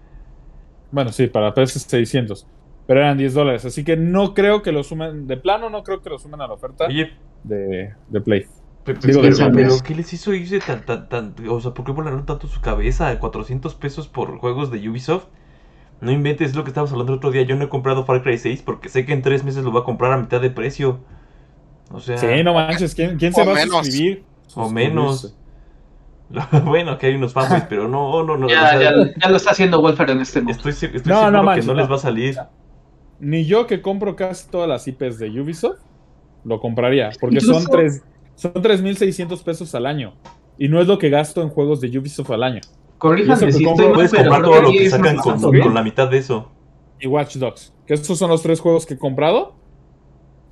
[0.91, 2.47] Bueno, sí, para PS 600.
[2.85, 3.65] Pero eran 10 dólares.
[3.65, 6.47] Así que no creo que lo sumen, de plano no creo que lo sumen a
[6.47, 7.11] la oferta Oye,
[7.43, 8.45] de, de Play.
[8.85, 9.21] Digo,
[9.53, 12.59] pero, ¿qué les hizo irse tan, tan, tan, o sea, ¿por qué volaron tanto su
[12.59, 13.17] cabeza?
[13.17, 15.25] 400 pesos por juegos de Ubisoft.
[16.01, 17.43] No inventes, es lo que estábamos hablando el otro día.
[17.43, 19.81] Yo no he comprado Far Cry 6 porque sé que en tres meses lo va
[19.81, 20.99] a comprar a mitad de precio.
[21.91, 23.75] O sea, Sí, no manches, ¿quién, quién se va menos.
[23.77, 24.23] a suscribir?
[24.55, 25.33] o menos.
[26.65, 28.47] bueno, que hay unos fanboys, pero no, no, no.
[28.47, 30.67] o Ya, sea, ya, ya lo está haciendo Wolfer en este momento.
[30.67, 31.79] Estoy, estoy No, no seguro manches, que no, no.
[31.81, 32.37] les va a salir.
[33.19, 35.79] Ni yo que compro casi todas las IPs de Ubisoft,
[36.43, 37.11] lo compraría.
[37.21, 38.03] Porque Incluso- son tres
[38.35, 40.13] son 3.600 pesos al año.
[40.57, 42.61] Y no es lo que gasto en juegos de Ubisoft al año.
[42.97, 46.17] Corríjame si compro- estoy Puedes comprar todo lo que sacan con, con la mitad de
[46.19, 46.51] eso.
[46.99, 47.73] Y Watch Dogs.
[47.85, 49.55] Que estos son los tres juegos que he comprado.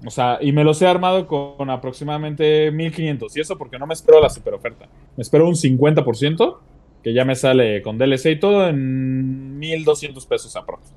[0.05, 3.27] O sea, y me los he armado con aproximadamente 1.500.
[3.35, 4.87] Y eso porque no me espero la super oferta.
[5.15, 6.57] Me espero un 50%,
[7.03, 10.87] que ya me sale con DLC y todo en 1.200 pesos aprox.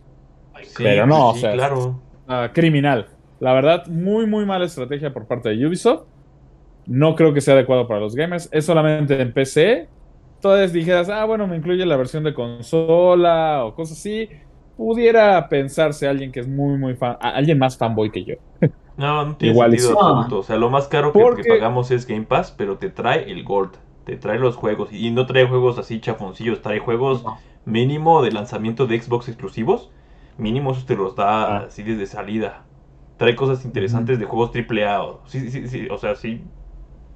[0.62, 2.01] Sí, Pero no, o sea, claro.
[2.26, 3.09] Ah, criminal.
[3.41, 6.05] La verdad, muy, muy mala estrategia por parte de Ubisoft.
[6.87, 8.49] No creo que sea adecuado para los gamers.
[8.53, 9.89] Es solamente en PC.
[10.41, 14.28] Todas dijeras, ah, bueno, me incluye la versión de consola o cosas así.
[14.76, 18.35] Pudiera pensarse alguien que es muy, muy fan, alguien más fanboy que yo.
[18.97, 20.39] No, no tiene Igual sentido absoluto.
[20.39, 23.28] O sea, lo más caro que, Porque- que pagamos es Game Pass, pero te trae
[23.28, 23.72] el Gold.
[24.05, 24.93] Te trae los juegos.
[24.93, 26.62] Y no trae juegos así chafoncillos.
[26.62, 27.37] Trae juegos No.
[27.64, 29.91] mínimo de lanzamiento de Xbox exclusivos.
[30.39, 31.64] Mínimo eso te los da Ah.
[31.66, 32.66] así desde salida.
[33.16, 35.03] Trae cosas interesantes de juegos AAA.
[35.03, 35.89] o- Sí, sí, sí.
[35.91, 36.45] O sea, sí.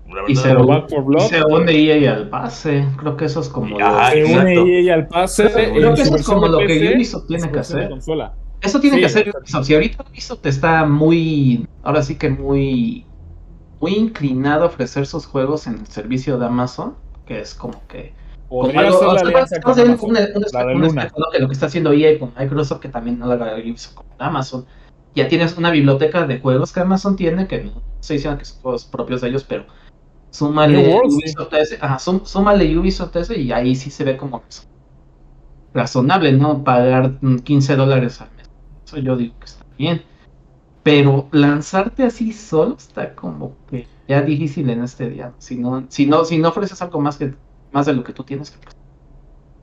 [0.08, 2.84] La Y se, Pero une- Back 4 Blood, y se une EA al pase.
[2.96, 3.76] Creo que eso es como.
[3.76, 4.40] Y- lo- ah, se exacto.
[4.62, 5.50] une EA al pase.
[5.52, 7.90] Creo que eso es como lo que Ubisoft en tiene que hacer.
[8.60, 9.34] Eso tiene Sí, que hacer.
[9.38, 9.64] Ubisoft.
[9.66, 11.66] Si ahorita Ubisoft está muy.
[11.82, 13.04] Ahora sí que muy.
[13.80, 16.94] Muy inclinado a ofrecer sus juegos en el servicio de Amazon.
[17.26, 18.12] Que es como que.
[18.48, 22.32] Podría algo- ser la alianza con Amazon, la que lo que está haciendo EA con
[22.38, 24.64] Microsoft, que también no lo haga Ubisoft con Amazon.
[25.14, 28.62] Ya tienes una biblioteca de juegos que Amazon tiene, que no estoy diciendo que son
[28.62, 29.66] juegos propios de ellos, pero
[30.30, 31.36] súmale New World, sí.
[31.36, 34.42] Ubisoft ese, ajá, sum- súmale Ubisoft ese y ahí sí se ve como
[35.74, 36.64] razonable, ¿no?
[36.64, 38.46] Pagar mm, 15 dólares al mes.
[38.86, 40.04] Eso yo digo que está bien.
[40.82, 45.34] Pero lanzarte así solo está como que ya difícil en este día.
[45.38, 47.34] Si no, si no, si no ofreces algo más que
[47.72, 48.80] más de lo que tú tienes que ofrecer.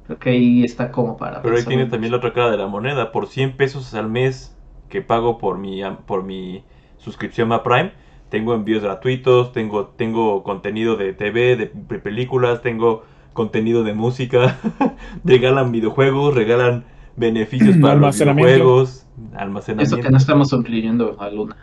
[0.04, 2.68] Creo que ahí está como para Pero ahí tiene también la otra cara de la
[2.68, 3.12] moneda.
[3.12, 4.58] Por 100 pesos al mes
[4.90, 6.66] que pago por mi, am- por mi
[6.98, 7.94] suscripción a Prime,
[8.30, 13.04] tengo envíos gratuitos, tengo, tengo contenido de TV, de pe- películas, tengo
[13.34, 14.58] contenido de música,
[15.24, 18.52] regalan videojuegos, regalan beneficios para los Almacenamiento.
[18.54, 20.12] videojuegos, Eso que almacenamiento.
[20.12, 21.56] no estamos incluyendo a Luna.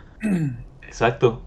[0.83, 1.41] Exacto.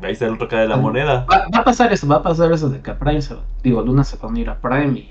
[0.00, 0.78] Ahí está el otro cara de la Ah.
[0.78, 1.26] moneda.
[1.30, 3.42] Va, va a pasar eso, va a pasar eso de que a Prime se va-
[3.62, 5.10] Digo, Luna se va a unir a Prime y.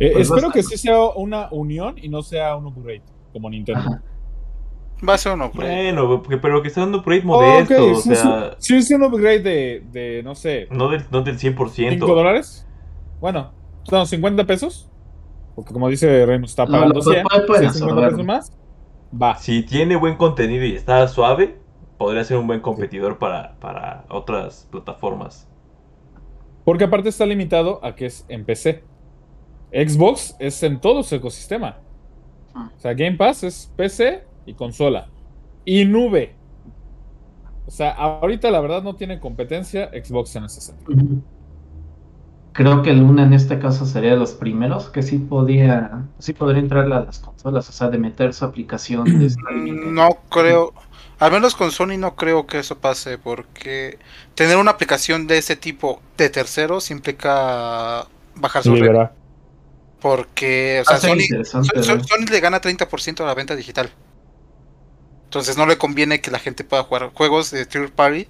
[0.00, 3.80] Eh, Pues espero que sí sea una unión y no sea un upgrade, como Nintendo.
[3.80, 4.02] Ajá.
[5.08, 5.92] Va a ser un upgrade.
[5.94, 8.98] Bueno, pero que está dando upgrade Oh, modesto, ok, o sí, sea, sí, sí es
[9.00, 11.70] un upgrade de, de, no sé, no del, no del 100%.
[11.90, 12.66] 5 dólares.
[13.20, 13.52] Bueno,
[13.84, 14.90] son 50 pesos.
[15.54, 17.24] Porque como dice Remus, está pagando lo- 100.
[17.24, 18.52] pueden- pueden 150 pesos más.
[19.20, 19.36] Va.
[19.36, 21.58] Si tiene buen contenido y está suave,
[21.98, 25.48] podría ser un buen competidor para, para otras plataformas.
[26.64, 28.84] Porque aparte está limitado a que es en PC.
[29.72, 31.78] Xbox es en todo su ecosistema.
[32.54, 32.70] Ah.
[32.76, 35.08] O sea, Game Pass es PC y consola.
[35.64, 36.34] Y nube.
[37.66, 41.22] O sea, ahorita la verdad no tiene competencia Xbox en ese sentido.
[42.52, 46.60] Creo que Luna en este caso sería de los primeros que sí podía, sí podría
[46.60, 49.94] entrar a las consolas, o sea, de meter su aplicación de streaming.
[49.94, 50.74] No creo,
[51.20, 53.98] al menos con Sony no creo que eso pase, porque
[54.34, 58.72] tener una aplicación de ese tipo de terceros implica bajar su.
[60.00, 62.02] Porque, o Va a sea, ser Sony, Sony-.
[62.02, 63.90] Sony le gana 30% a la venta digital.
[65.30, 68.26] Entonces no le conviene que la gente pueda jugar juegos de third party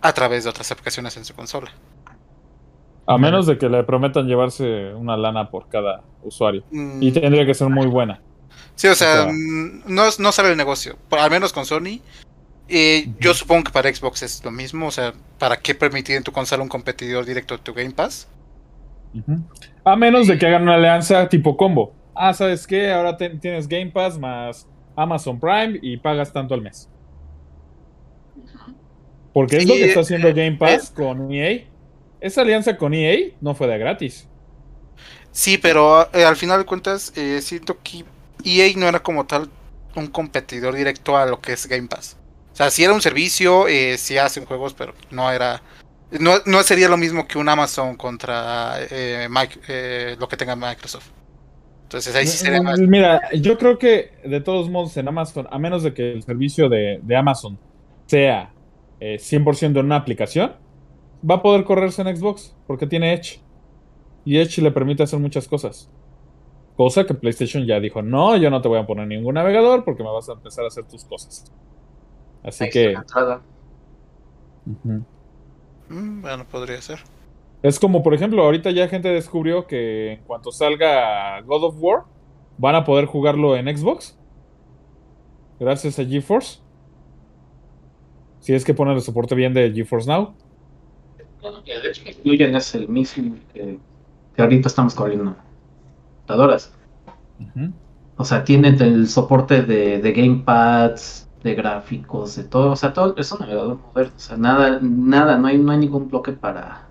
[0.00, 1.70] a través de otras aplicaciones en su consola.
[3.06, 6.62] A menos de que le prometan llevarse una lana por cada usuario.
[6.70, 8.22] Mm, Y tendría que ser muy buena.
[8.74, 12.00] Sí, o sea, O sea- mm, no, no sale el negocio, al menos con Sony.
[12.68, 16.22] Eh, Yo supongo que para Xbox es lo mismo, o sea, ¿para qué permitir en
[16.22, 18.28] tu consola un competidor directo de tu Game Pass?
[19.84, 21.92] A menos de que hagan una alianza tipo combo.
[22.14, 22.90] Ah, ¿sabes qué?
[22.92, 24.66] Ahora te- tienes Game Pass más
[25.02, 26.88] Amazon Prime y pagas tanto al mes.
[29.32, 31.64] Porque es lo que está haciendo eh, Game Pass con EA.
[32.20, 34.28] Esa alianza con EA no fue de gratis.
[35.32, 38.04] Sí, pero eh, al final de cuentas eh, siento que
[38.44, 39.48] EA no era como tal
[39.94, 42.16] un competidor directo a lo que es Game Pass.
[42.52, 45.62] O sea, sí era un servicio, eh, sí hacen juegos, pero no era...
[46.10, 51.06] No, no sería lo mismo que un Amazon contra lo que tenga Microsoft.
[51.90, 52.78] Entonces ahí sí sería más...
[52.78, 56.68] Mira, yo creo que de todos modos en Amazon, a menos de que el servicio
[56.68, 57.58] de, de Amazon
[58.06, 58.54] sea
[59.00, 60.52] eh, 100% en una aplicación,
[61.28, 63.40] va a poder correrse en Xbox porque tiene Edge.
[64.24, 65.90] Y Edge le permite hacer muchas cosas.
[66.76, 70.04] Cosa que PlayStation ya dijo, no, yo no te voy a poner ningún navegador porque
[70.04, 71.52] me vas a empezar a hacer tus cosas.
[72.44, 72.92] Así Ahí que...
[72.92, 73.42] entrada.
[74.64, 75.04] ujú.
[75.88, 77.00] Mm, bueno, podría ser.
[77.62, 82.04] Es como, por ejemplo, ahorita ya gente descubrió que en cuanto salga God of War,
[82.56, 84.18] van a poder jugarlo en Xbox.
[85.58, 86.60] Gracias a GeForce.
[88.40, 90.34] Si es que ponen el soporte bien de GeForce Now.
[91.66, 93.78] El hecho que incluyen es el mismo que,
[94.34, 95.36] que ahorita estamos corriendo
[96.14, 96.72] computadoras.
[98.16, 102.72] O sea, tienen el soporte de, de gamepads, de gráficos, de todo.
[102.72, 104.12] O sea, todo es un navegador moderno.
[104.16, 106.89] O sea, nada, nada, no hay, no hay ningún bloque para,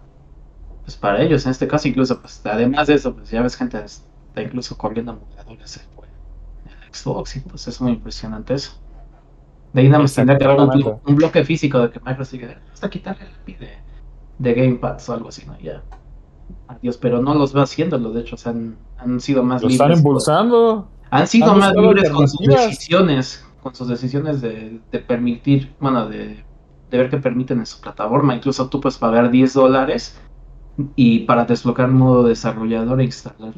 [0.90, 1.46] pues para ellos.
[1.46, 5.12] En este caso, incluso, pues además de eso, pues ya ves gente está incluso corriendo
[5.12, 5.84] emuladores en
[6.72, 8.72] el Xbox y pues es muy impresionante eso.
[9.72, 12.32] De ahí nada más tendría que haber un, blo- un bloque físico de que Microsoft
[12.32, 13.70] diga, hasta quitarle el API de,
[14.40, 15.60] de gamepads o algo así, ¿no?
[15.60, 15.84] Ya.
[16.68, 19.68] Adiós, pero no los va haciéndolo, de hecho, o sea, han, han sido más Lo
[19.70, 20.00] están libres.
[20.00, 20.90] impulsando.
[21.12, 26.10] Han sido Han más libres con sus decisiones, con sus decisiones de, de permitir, bueno,
[26.10, 26.44] de,
[26.90, 28.34] de ver qué permiten en su plataforma.
[28.36, 30.20] Incluso tú puedes pagar 10 dólares
[30.96, 33.54] y para desbloquear modo desarrollador e instalar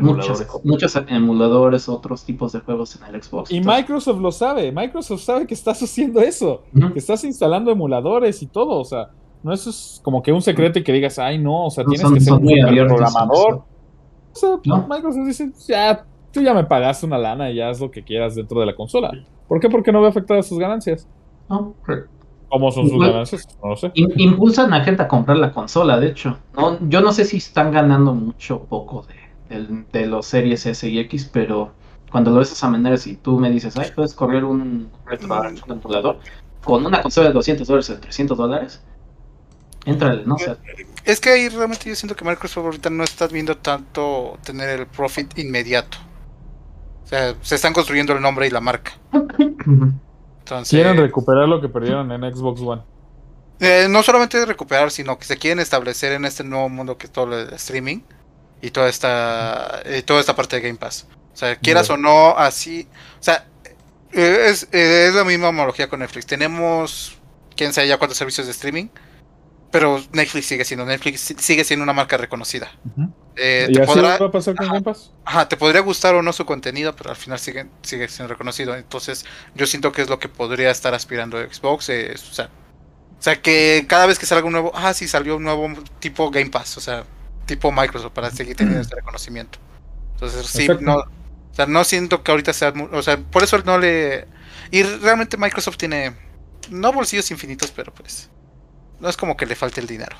[0.00, 0.64] muchos, Emuladores.
[0.64, 3.50] muchos emuladores, otros tipos de juegos en el Xbox.
[3.50, 4.72] Y Entonces, Microsoft lo sabe.
[4.72, 6.62] Microsoft sabe que estás haciendo eso.
[6.92, 8.80] Que estás instalando emuladores y todo.
[8.80, 9.10] O sea,
[9.42, 11.90] no eso es como que un secreto y que digas, ay, no, o sea, No,
[11.90, 13.54] tienes son- que ser son un programador.
[13.54, 13.64] O
[14.34, 14.86] sea, No.
[14.88, 18.34] Microsoft dice, ya, tú ya me pagaste una lana y ya haz lo que quieras
[18.34, 19.10] dentro de la consola.
[19.46, 19.68] ¿Por qué?
[19.68, 21.06] Porque no va a afectar a sus ganancias.
[21.50, 21.74] No,
[22.52, 23.48] ¿Cómo son sus Igual- ganancias?
[23.62, 23.90] No lo sé.
[23.94, 26.38] im- impulsan a gente a comprar la consola, de hecho.
[26.54, 29.06] No, yo no sé si están ganando mucho o poco
[29.50, 31.72] de, los series S y X, pero
[32.10, 34.90] cuando lo ves a maneras y tú me dices, ay, puedes correr un
[35.70, 36.18] emulador,
[36.62, 38.82] con una consola de 200 dólares o de 300 dólares,
[39.86, 40.34] entrale, ¿no?
[40.34, 40.58] O sea,
[41.06, 44.86] Es que ahí realmente yo siento que Microsoft ahorita no está viendo tanto tener el
[44.86, 45.96] profit inmediato.
[47.04, 48.92] O sea, se están construyendo el nombre y la marca.
[50.42, 52.82] Entonces, Quieren recuperar lo que perdieron en Xbox One.
[53.60, 57.12] eh, no solamente recuperar, sino que se quieren establecer en este nuevo mundo que es
[57.12, 58.00] todo el streaming
[58.60, 61.06] y toda esta, toda esta parte de Game Pass.
[61.32, 62.88] O sea, quieras o no, así.
[63.20, 63.46] O sea,
[64.12, 66.26] eh, es, eh, es la misma homología con Netflix.
[66.26, 67.16] Tenemos,
[67.56, 68.88] quién sabe ya cuántos servicios de streaming,
[69.70, 72.70] pero Netflix sigue siendo Netflix, si- sigue siendo una marca reconocida.
[72.84, 73.12] Ujú.
[73.36, 75.10] Eh, ¿Y te, así podrá, va a pasar con Game Pass?
[75.24, 78.74] ajá, te podría gustar o no su contenido, pero al final sigue, sigue siendo reconocido.
[78.76, 79.24] Entonces,
[79.54, 81.88] yo siento que es lo que podría estar aspirando Xbox.
[81.88, 85.36] eh, o, sea, o sea, que cada vez que salga un nuevo, ah, sí, salió
[85.36, 85.68] un nuevo
[86.00, 87.04] tipo Game Pass, o sea,
[87.46, 89.58] tipo Microsoft, para seguir teniendo este reconocimiento.
[90.14, 90.84] Entonces, sí, Exacto.
[90.84, 94.26] no, o sea, no siento que ahorita sea, o sea, por eso no le...
[94.70, 96.16] Y realmente Microsoft tiene,
[96.70, 98.30] no bolsillos infinitos, pero pues,
[99.00, 100.16] no es como que le falte el dinero.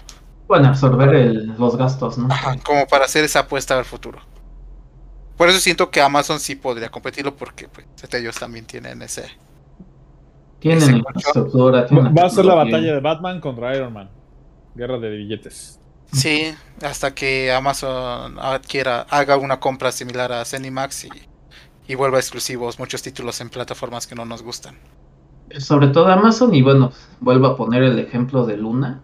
[0.52, 2.28] Bueno, absorber el- los gastos, ¿no?
[2.30, 4.18] Ajá, como para hacer esa apuesta al futuro.
[5.38, 9.30] Por eso siento que Amazon sí podría competirlo porque pues, ellos también tienen ese...
[10.58, 14.10] Tienen Ese la infraestructura, tienen Va a ser la batalla de Batman contra Iron Man.
[14.74, 15.80] Guerra de billetes.
[16.12, 21.10] Sí, hasta que Amazon adquiera, haga una compra similar a Zenimax y,
[21.88, 24.76] y vuelva exclusivos muchos títulos en plataformas que no nos gustan.
[25.58, 29.00] Sobre todo Amazon, y bueno, vuelvo a poner el ejemplo de Luna.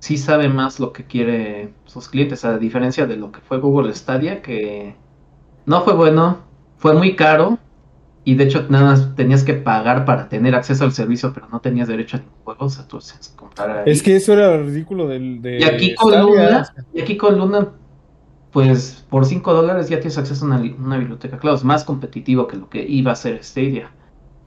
[0.00, 3.94] Sí sabe más lo que quiere sus clientes, a diferencia de lo que fue Google
[3.94, 4.96] Stadia, que
[5.66, 6.46] no fue bueno,
[6.76, 7.58] fue muy caro,
[8.24, 11.60] y de hecho nada más tenías que pagar para tener acceso al servicio, pero no
[11.60, 12.98] tenías derecho a ningún juego, o sea, tú
[13.36, 13.92] comprar ahí.
[13.92, 16.20] Es que eso era lo ridículo del, de Y aquí con Stadia.
[16.20, 17.74] Luna, y aquí con Luna,
[18.50, 21.38] pues por 5 dólares ya tienes acceso a una, li- una biblioteca.
[21.38, 23.94] Claro, es más competitivo que lo que iba a ser Stadia.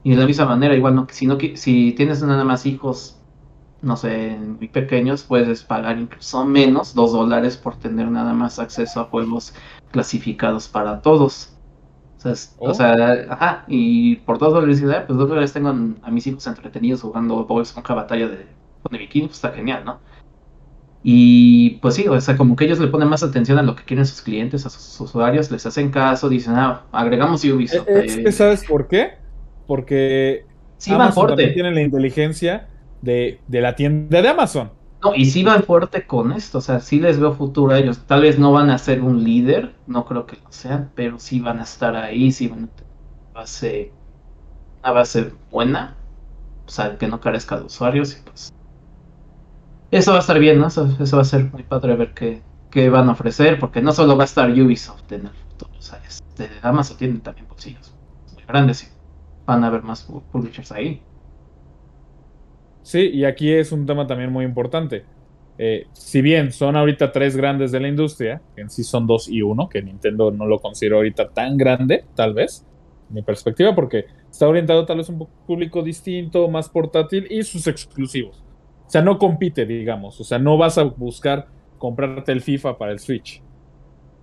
[0.04, 3.23] Y de la misma manera, igual, no, si, no, si tienes nada más hijos,
[3.84, 9.00] no sé, muy pequeños, puedes pagar incluso menos, 2 dólares por tener nada más acceso
[9.00, 9.54] a juegos
[9.92, 11.50] clasificados para todos.
[12.18, 12.74] O sea, es- o Oh.
[12.74, 12.94] sea,
[13.28, 17.44] ajá, y por 2 dólares, "Ah, pues 2 dólares tengo a mis hijos entretenidos jugando
[17.44, 18.46] Bob Esponja Batalla de,
[18.90, 20.00] de Bikini, pues está genial, ¿no?
[21.02, 23.84] Y pues sí, o sea, como que ellos le ponen más atención a lo que
[23.84, 27.86] quieren sus clientes, a sus usuarios, les hacen caso, dicen, ah, agregamos Ubisoft.
[27.88, 29.12] Eh, Es que, ¿sabes por qué?
[29.66, 30.46] Porque
[30.78, 32.68] sí Amazon también tiene la inteligencia
[33.04, 34.72] de, de la tienda de Amazon.
[35.02, 38.06] No, y sí van fuerte con esto, o sea, sí les veo futuro a ellos.
[38.06, 41.40] Tal vez no van a ser un líder, no creo que lo sean, pero sí
[41.40, 42.90] van a estar ahí, sí van a tener
[43.34, 43.92] una base,
[44.84, 45.96] una base buena,
[46.66, 48.50] o sea, que no carezca de usuarios y pues...
[49.90, 50.66] Eso va a estar bien, ¿no?
[50.66, 53.92] Eso, eso va a ser muy padre ver qué, qué van a ofrecer, porque no
[53.92, 57.96] solo va a estar Ubisoft en el futuro, o sea, este, Amazon tiene también bolsillos
[58.32, 58.88] muy grandes y
[59.46, 61.06] van a haber más pu- publishers ahí.
[62.84, 65.04] Sí, y aquí es un tema también muy importante.
[65.56, 69.40] Eh, si bien son ahorita tres grandes de la industria, en sí son dos y
[69.40, 72.66] uno, que Nintendo no lo considero ahorita tan grande, tal vez,
[73.08, 77.66] mi perspectiva, porque está orientado tal vez a un público distinto, más portátil y sus
[77.66, 78.44] exclusivos.
[78.86, 80.20] O sea, no compite, digamos.
[80.20, 81.46] O sea, no vas a buscar
[81.78, 83.42] comprarte el FIFA para el Switch.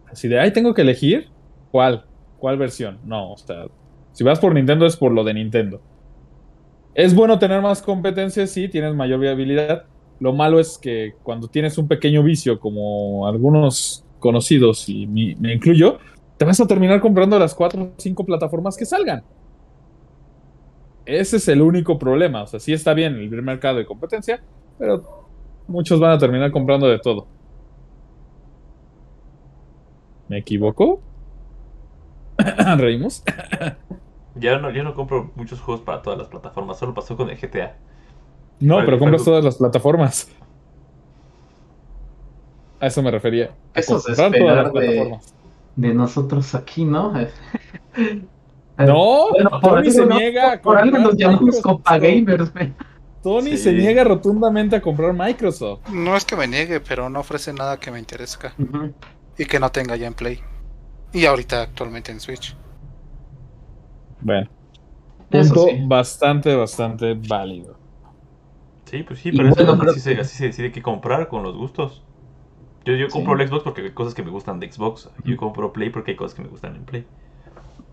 [0.07, 1.30] Así de, ay, tengo que elegir
[1.72, 2.05] cuál,
[2.38, 2.99] cuál versión.
[3.05, 3.66] No, o sea,
[4.12, 5.82] si vas por Nintendo es por lo de Nintendo.
[6.93, 9.85] Es bueno tener más competencia, sí, tienes mayor viabilidad.
[10.19, 15.99] Lo malo es que cuando tienes un pequeño vicio, como algunos conocidos, y me incluyo,
[16.37, 19.23] te vas a terminar comprando las cuatro o cinco plataformas que salgan.
[21.05, 22.43] Ese es el único problema.
[22.43, 24.41] O sea, sí está bien el mercado de competencia,
[24.77, 25.27] pero
[25.67, 27.27] muchos van a terminar comprando de todo.
[30.27, 31.01] ¿Me equivoco?
[32.77, 33.23] ¿Reímos?
[34.36, 37.38] Ya no, yo no compro muchos juegos para todas las plataformas, solo pasó con el
[37.38, 37.75] GTA.
[38.59, 40.29] No, pero compras algo- todas las plataformas.
[42.79, 43.51] A eso me refería.
[43.75, 44.32] a Eso es todas
[44.63, 45.19] las de-
[45.75, 47.13] de nosotros aquí, ¿no?
[48.77, 51.61] No, Bueno, por Tony se no- niega a por algo comprar nos llamamos.
[51.61, 52.73] Copa Gamers, güey.
[53.21, 53.57] Tony Sí.
[53.57, 55.88] se niega rotundamente a comprar Microsoft.
[55.89, 58.39] No es que me niegue, pero no ofrece nada que me interese
[59.38, 60.39] y que no tenga ya en Play.
[61.13, 62.55] Y ahorita actualmente en Switch.
[64.22, 64.49] Bueno,
[65.30, 65.78] punto sí.
[65.88, 67.82] bastante, bastante válido.
[68.86, 71.43] Sí, pues sí, pero bueno, creo así, se, que- así se decide qué comprar con
[71.43, 72.03] los gustos.
[72.86, 75.09] Yo, yo compro el Xbox porque hay cosas que me gustan de Xbox.
[75.26, 77.07] Yo compro Play porque hay cosas que me gustan en Play.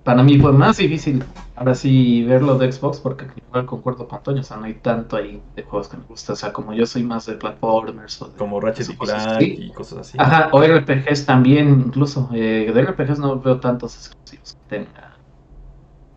[0.03, 1.22] Para mí fue más difícil
[1.55, 5.16] ahora sí verlo de Xbox porque igual concuerdo con Toño, o sea, no hay tanto
[5.16, 8.29] ahí de juegos que me gustan, o sea, como yo soy más de platformers o
[8.29, 10.18] de, Como Ratchet y Clank y cosas así.
[10.18, 12.31] Ajá, o RPGs también, incluso.
[12.33, 15.18] Eh, de RPGs no veo tantos exclusivos que tenga,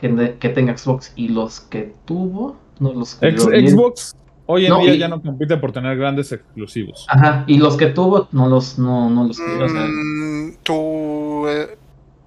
[0.02, 1.14] que, tenga Xbox.
[1.16, 3.43] Y los que tuvo, no los Ex-.
[3.43, 4.16] Xbox
[4.47, 7.06] hoy en No, día y- ya no compite por tener grandes exclusivos.
[7.08, 9.66] Ajá, y los que tuvo, no los, no, no los cuidó.
[9.66, 11.78] o sea, Mm, tu, eh,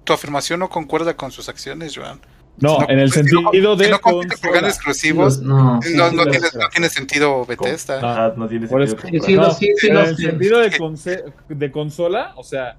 [0.03, 2.19] tu afirmación no concuerda con sus acciones, Joan.
[2.57, 4.51] No, Si en el si no- sentido de si no compite por consola.
[4.53, 7.97] grandes exclusivos, no, sí, no, sí no los- tiene, no tiene sentido Bethesda.
[7.97, 9.21] Ajá, no tiene sentido eso- Sí, comprar.
[9.25, 10.59] sí, No, los- sí, sí, en el sentido
[11.49, 12.77] de consola, o sea,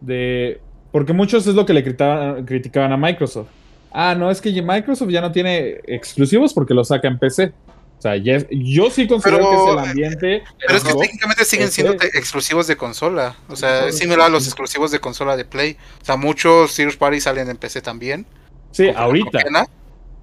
[0.00, 0.60] de
[0.92, 3.48] porque muchos es lo que le criticaban, criticaban a Microsoft.
[3.92, 7.52] Ah, no, es que Microsoft ya no tiene exclusivos porque lo saca en PC.
[7.98, 10.42] O sea, ya yo sí considero Pero- que es el ambiente.
[10.58, 13.36] Pero es que técnicamente siguen siendo exclusivos de consola.
[13.48, 14.02] O sea, es Sí.
[14.04, 15.76] similar a los exclusivos de consola de Play.
[16.00, 18.24] O sea, muchos Serious Party salen en PC también.
[18.70, 19.40] Sí, ahorita.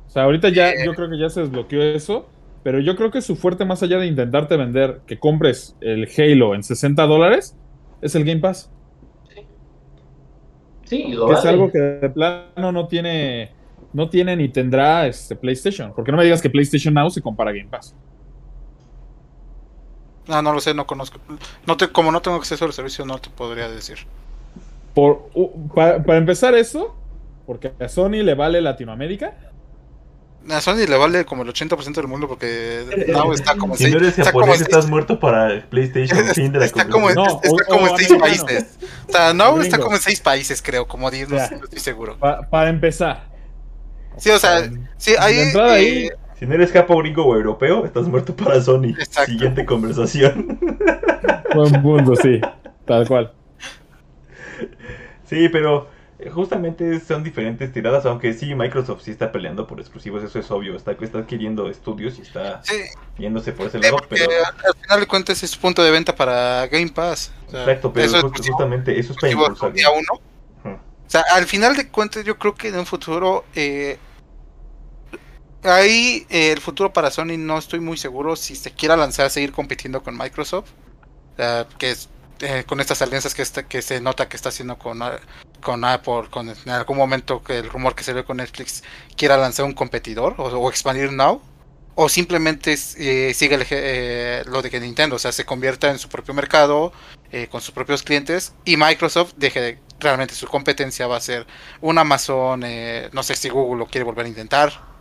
[0.08, 0.86] O sea, ahorita ya, Eh.
[0.86, 2.28] yo creo que ya se desbloqueó eso.
[2.64, 6.56] Pero yo creo que su fuerte, más allá de intentarte vender que compres el Halo
[6.56, 7.56] en 60 dólares,
[8.02, 8.72] es el Game Pass.
[10.86, 11.50] Sí, lo Que es vale.
[11.50, 13.52] algo que de plano no tiene,
[13.98, 15.92] no tiene ni tendrá este PlayStation.
[15.94, 17.96] Porque no me digas que PlayStation Now se compara a Game Pass.
[20.28, 21.20] No, no lo sé, no conozco.
[21.66, 23.98] No te, como no tengo acceso al servicio, no te podría decir.
[24.94, 26.96] Por, u- pa- para empezar eso,
[27.46, 29.36] porque a Sony le vale Latinoamérica.
[30.50, 33.94] A Sony le vale como el 80% del mundo porque Now está como Si seis-
[33.96, 36.20] no eres está como japonés, en estás seis- muerto para PlayStation.
[36.36, 37.52] Fin de la está como, en- conversación.
[37.56, 38.78] No, está o- como o en seis países.
[39.08, 42.18] O sea, Now está como en seis países, creo, como 10, no, estoy seguro.
[42.18, 43.37] Pa- para empezar.
[44.18, 45.36] Sí, o sea, sí, ahí.
[45.36, 48.94] de entrada ahí, eh, Si no eres japo, gringo o europeo, estás muerto para Sony.
[49.00, 49.32] Exacto.
[49.32, 50.60] Siguiente conversación.
[51.56, 52.40] buen mundo, sí.
[52.86, 53.34] Tal cual.
[55.26, 55.90] Sí, pero
[56.20, 60.50] eh, justamente son diferentes tiradas, aunque sí, Microsoft sí está peleando por exclusivos, eso es
[60.52, 62.76] obvio, está, está adquiriendo estudios y está sí,
[63.18, 64.26] yéndose por ese Sí, lado, pero...
[64.66, 67.32] al final de cuentas es punto de venta para Game Pass.
[67.48, 69.74] O sea, Exacto, pero eso es justamente eso es para exclusivo impulsar.
[69.74, 70.22] día uno.
[70.64, 73.46] O sea, al final de cuentas yo creo que en un futuro...
[73.56, 73.98] eh,
[75.70, 79.30] ahí eh, el futuro para Sony no estoy muy seguro si se quiera lanzar a
[79.30, 80.70] seguir compitiendo con Microsoft.
[81.36, 82.10] Sea, que es,
[82.42, 85.20] eh, con estas alianzas que, está, que se nota que está haciendo con, ah,
[85.62, 88.84] con Apple, con en algún momento que el rumor que se ve con Netflix
[89.16, 91.42] quiera lanzar un competidor o, expandir Now.
[92.00, 95.98] O simplemente eh, sigue el eh, lo de que Nintendo, o sea, se convierta en
[95.98, 96.94] su propio mercado,
[97.32, 101.46] eh, con sus propios clientes, y Microsoft deje de, realmente su competencia va a ser
[101.82, 104.97] un Amazon, eh, no sé si Google lo quiere volver a intentar.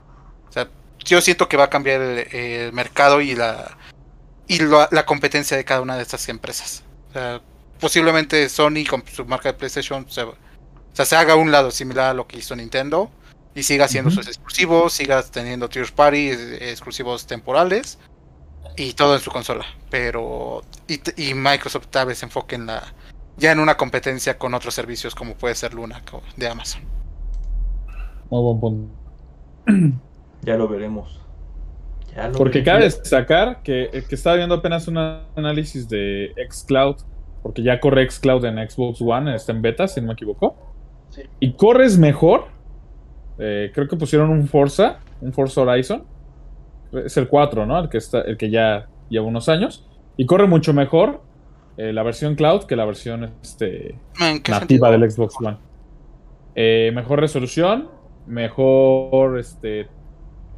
[1.04, 3.76] Yo siento que va a cambiar el, el mercado y la
[4.48, 6.84] y la, la competencia de cada una de estas empresas.
[7.10, 7.40] O sea,
[7.80, 10.36] posiblemente Sony con su marca de PlayStation se, o
[10.92, 13.10] sea, se haga a un lado similar a lo que hizo Nintendo
[13.54, 16.30] y siga haciendo sus exclusivos, siga teniendo Tier Party,
[16.60, 17.98] exclusivos temporales
[18.76, 19.64] y todo en su consola.
[19.90, 22.82] Pero y, Microsoft tal vez se enfoque en la
[23.38, 26.02] ya en una competencia con otros servicios como puede ser Luna
[26.36, 26.82] de Amazon.
[28.30, 29.96] Muy buen punto.
[30.46, 31.20] Ya lo veremos.
[32.14, 32.64] Ya lo Porque veremos.
[32.64, 36.96] cabe destacar que, que estaba viendo apenas un análisis de Xcloud,
[37.42, 40.56] porque ya corre Xcloud en Xbox One, está en beta, si no me equivoco.
[41.10, 41.22] Sí.
[41.40, 42.46] Y corres mejor.
[43.38, 46.06] eh, creo que pusieron un Forza, un Forza Horizon.
[46.92, 47.78] Es el 4, ¿no?
[47.80, 49.86] El que, está, el que ya lleva unos años.
[50.16, 51.22] Y corre mucho mejor
[51.76, 54.90] eh, la versión cloud que la versión este, ¿En qué nativa sentido?
[54.90, 55.58] del Xbox One.
[56.54, 57.90] Eh, mejor resolución,
[58.26, 59.88] mejor este.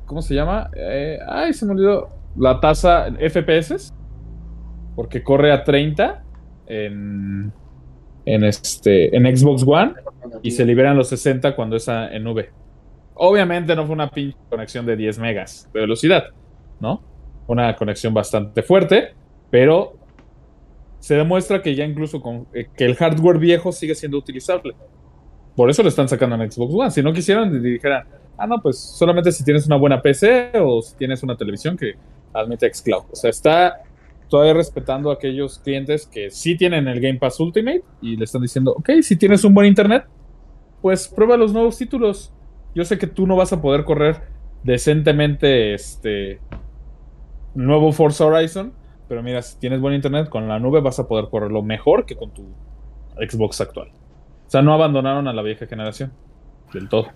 [0.08, 0.70] ¿Cómo se llama?
[0.74, 2.08] Eh, ay, se me olvidó.
[2.36, 3.92] La tasa FPS.
[4.96, 6.24] Porque corre a 30
[6.66, 7.52] en,
[8.24, 9.94] en, este, en Xbox One
[10.42, 12.50] y se liberan los 60 cuando es a- en nube.
[13.14, 16.24] Obviamente no fue una pinche conexión de 10 megas de velocidad,
[16.80, 17.02] ¿no?
[17.46, 19.14] Una conexión bastante fuerte,
[19.50, 19.94] pero
[20.98, 24.74] se demuestra que ya incluso con eh, que el hardware viejo sigue siendo utilizable.
[25.56, 26.90] Por eso lo están sacando en Xbox One.
[26.90, 28.04] Si no quisieran, dijeran,
[28.38, 31.94] ah, no, pues solamente si tienes una buena PC o si tienes una televisión que
[32.32, 33.04] admite xCloud.
[33.10, 33.82] O sea, está
[34.28, 38.42] todavía respetando a aquellos clientes que sí tienen el Game Pass Ultimate y le están
[38.42, 40.06] diciendo, ok, si tienes un buen internet,
[40.80, 42.32] pues prueba los nuevos títulos.
[42.74, 44.22] Yo sé que tú no vas a poder correr
[44.62, 46.40] decentemente este
[47.54, 48.72] nuevo Forza Horizon,
[49.08, 52.14] pero mira, si tienes buen internet con la nube vas a poder correrlo mejor que
[52.14, 52.44] con tu
[53.16, 53.90] Xbox actual.
[54.46, 56.12] O sea, no abandonaron a la vieja generación
[56.72, 57.08] del todo.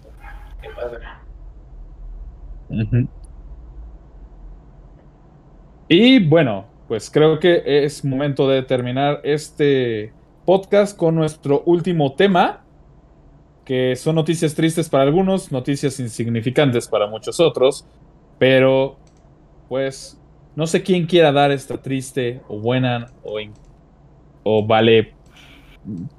[5.88, 10.12] Y bueno, pues creo que es momento de terminar este
[10.44, 12.64] podcast con nuestro último tema,
[13.64, 17.86] que son noticias tristes para algunos, noticias insignificantes para muchos otros,
[18.38, 18.96] pero
[19.68, 20.20] pues
[20.54, 23.08] no sé quién quiera dar esta triste o buena
[24.42, 25.14] o vale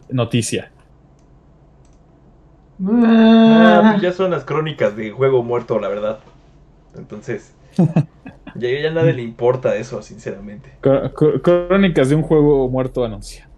[0.09, 0.72] noticia.
[2.86, 6.19] Ah, Ah, pues ya son las crónicas de juego muerto, la verdad.
[6.95, 7.53] Entonces,
[8.55, 10.77] ya, ya a nadie le importa eso, sinceramente.
[10.81, 13.49] Cr- cr- Crónicas de un juego muerto anuncia.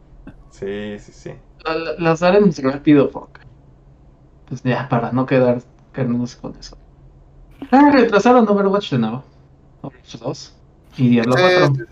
[0.51, 1.32] Sí, sí, sí.
[1.65, 3.41] la- la- las haremos rápido porque.
[4.47, 5.61] Pues ya, para no quedar
[5.91, 6.78] quedarnos con eso.
[7.71, 9.23] Ah, retrasaron Overwatch de nuevo.
[9.82, 10.53] Overwatch 2
[10.97, 11.86] y Diablo Eh, 4.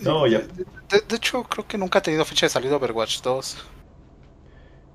[0.00, 0.40] No, ya.
[0.40, 3.56] De, de hecho, creo que nunca ha tenido fecha de salida Overwatch 2.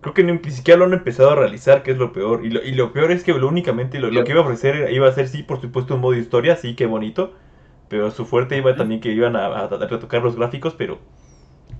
[0.05, 2.45] Creo que ni, ni siquiera lo han empezado a realizar, que es lo peor.
[2.45, 4.75] Y lo, y lo peor es que lo únicamente lo, lo que iba a ofrecer
[4.75, 7.33] era- iba a ser, sí, por supuesto, un modo historia, sí, qué bonito.
[7.89, 10.99] Pero su fuerte iba también que iban a, a retocar los gráficos, pero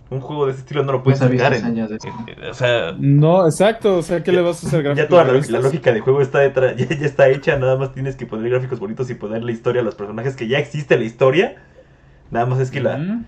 [0.10, 1.54] un juego de ese estilo no lo puedes sacar.
[1.54, 3.98] en- años de en- en- o sea, No, exacto.
[3.98, 6.22] O sea, ¿qué le vas a hacer ya gráficos toda la, la lógica de juego
[6.22, 9.44] está detrás, ya, ya está hecha, nada más tienes que poner gráficos bonitos y poner
[9.44, 11.56] la historia a los personajes que ya existe la historia.
[12.32, 12.96] Nada más es que la...
[12.96, 13.24] Ujú.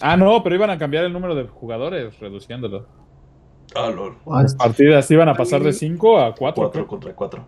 [0.00, 2.86] Ah, no, pero iban a cambiar el número de jugadores, reduciéndolo.
[3.74, 4.16] Ah, lol.
[4.24, 4.56] What?
[4.56, 6.62] Partidas iban a pasar de 5 a 4.
[6.64, 7.46] 4 contra 4.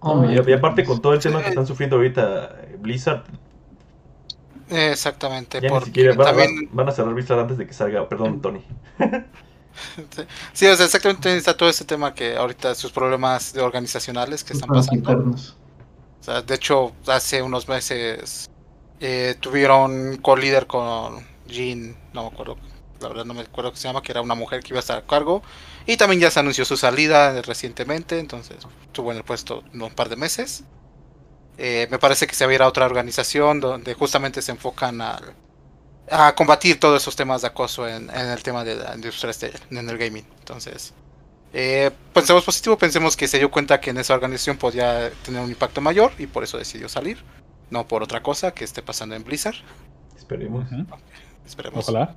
[0.00, 3.24] Oh, y, my y aparte con todo el tema que están sufriendo ahorita eh, Blizzard,
[4.68, 5.60] Exactamente.
[5.60, 8.40] ya ni siquiera va- va- también, van a cerrar Blizzard antes de que salga, perdón,
[8.40, 8.62] Tony.
[10.52, 14.52] sí, o sea, exactamente está todo este tema que ahorita sus problemas de organizacionales que
[14.54, 14.94] están pasando.
[14.96, 15.56] internos.
[16.20, 18.46] O sea, de hecho, hace unos meses
[19.00, 22.56] eh, tuvieron co-líder con Jean, no me acuerdo,
[23.00, 24.80] la verdad no me acuerdo qué se llama, que era una mujer que iba a
[24.80, 25.42] estar a cargo.
[25.86, 30.08] Y también ya se anunció su salida recientemente, entonces estuvo en el puesto un par
[30.08, 30.64] de meses.
[31.58, 35.00] Eh, me parece que se va a ir a otra organización donde justamente se enfocan
[35.00, 35.34] al-
[36.10, 39.52] a combatir todos esos temas de acoso en, en el tema de la industria este-
[39.70, 40.26] en el gaming.
[40.40, 40.92] Entonces,
[41.52, 45.48] eh, pensemos positivo, pensemos que se dio cuenta que en esa organización podía tener un
[45.50, 47.22] impacto mayor y por eso decidió salir,
[47.70, 49.54] no por otra cosa que esté pasando en Blizzard.
[50.16, 50.70] Esperemos.
[50.72, 50.86] Ujú.
[51.46, 51.88] Esperemos.
[51.88, 52.16] Ojalá.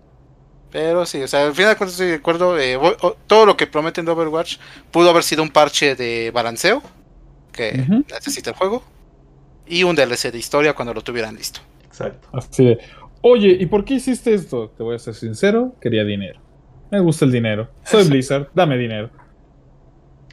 [0.71, 2.59] Pero sí, o sea, al final de cuentas estoy de acuerdo.
[2.59, 2.77] eh,
[3.25, 4.57] todo lo que prometen de Overwatch
[4.91, 6.81] pudo haber sido un parche de balanceo
[7.53, 8.83] que necesita el juego
[9.65, 11.59] y un DLC de historia cuando lo tuvieran listo.
[11.85, 12.27] Exacto.
[12.33, 12.79] Así de,
[13.21, 14.69] oye, ¿y por qué hiciste esto?
[14.69, 16.39] Te voy a ser sincero, quería dinero.
[16.91, 17.69] Me gusta el dinero.
[17.83, 18.07] Soy.
[18.07, 19.09] Blizzard, dame dinero.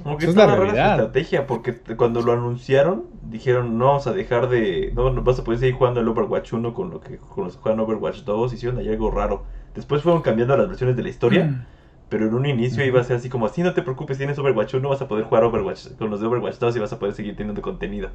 [0.05, 0.99] Aunque es la realidad.
[0.99, 4.93] estrategia, porque cuando lo anunciaron, dijeron, no vamos a dejar de...
[4.95, 7.57] No, no vas a poder seguir jugando el Overwatch 1 con, lo que, con los
[7.57, 9.45] que juegan Overwatch 2, hicieron ahí algo raro.
[9.75, 11.66] Después fueron cambiando las versiones de la historia,
[12.09, 14.75] pero en un inicio iba a ser así como, así no te preocupes, tienes Overwatch
[14.75, 17.14] 1, vas a poder jugar Overwatch con los de Overwatch 2 y vas a poder
[17.14, 18.11] seguir teniendo contenido.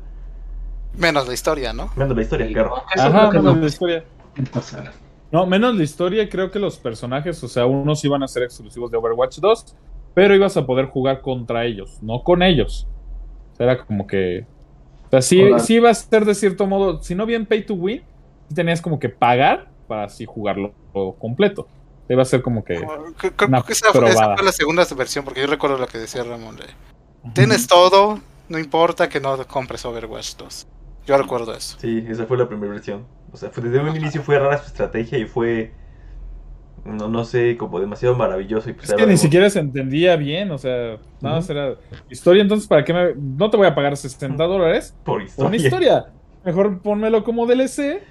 [0.97, 1.91] Menos la historia, ¿no?
[1.95, 2.75] Menos la historia, Sí, claro.
[2.95, 4.03] Ajá, menos no la historia.
[5.31, 8.89] No, menos la historia, creo que los personajes, o sea, unos iban a ser exclusivos
[8.89, 9.75] de Overwatch 2,
[10.13, 12.87] pero ibas a poder jugar contra ellos, no con ellos.
[13.53, 14.45] O sea, era como que.
[15.07, 15.39] O sea, sí,
[15.73, 18.01] iba a ser de cierto modo, si no bien pay to win,
[18.53, 20.71] tenías como que pagar para así jugarlo
[21.19, 21.67] completo.
[22.17, 22.75] A ser como que.
[22.77, 24.35] Creo, creo Una que esa, fue- esa probada.
[24.37, 26.55] fue la segunda versión, porque yo recuerdo lo que decía Ramón.
[26.55, 26.63] de,
[27.33, 30.67] Tienes todo, no importa que no compres Overwatch 2.
[31.05, 31.77] Yo recuerdo eso.
[31.79, 33.05] Sí, esa fue la primera versión.
[33.31, 35.71] O sea, fue- desde un inicio fue rara su estrategia y fue...
[36.85, 38.69] No, no sé, como demasiado maravilloso.
[38.69, 41.75] Y pues Es que ni siquiera se entendía bien, o sea, nada más era
[42.09, 43.13] historia, entonces ¿para qué me...
[43.15, 45.47] No te voy a pagar 60 dólares Por por historia.
[45.47, 46.05] una historia.
[46.43, 48.01] Mejor pónmelo como DLC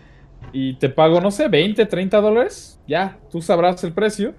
[0.52, 2.80] y te pago, no sé, 20, 30 dólares.
[2.86, 4.34] Ya, tú sabrás el precio.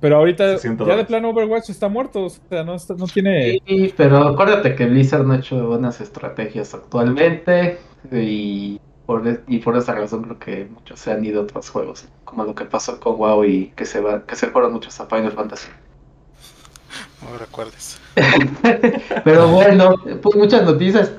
[0.00, 3.58] Pero ahorita 60 ya de plano Overwatch está muerto, o sea, no, está- no tiene...
[3.66, 7.78] Sí, pero acuérdate que Blizzard no ha hecho buenas estrategias actualmente
[8.10, 12.08] y por, y por esa razón creo que muchos se han ido a otros juegos,
[12.24, 15.06] como lo que pasó con WoW y que se va, que se fueron muchos a
[15.06, 15.68] Final Fantasy.
[17.22, 18.00] No me recuerdes.
[19.24, 21.12] Pero bueno, pues muchas noticias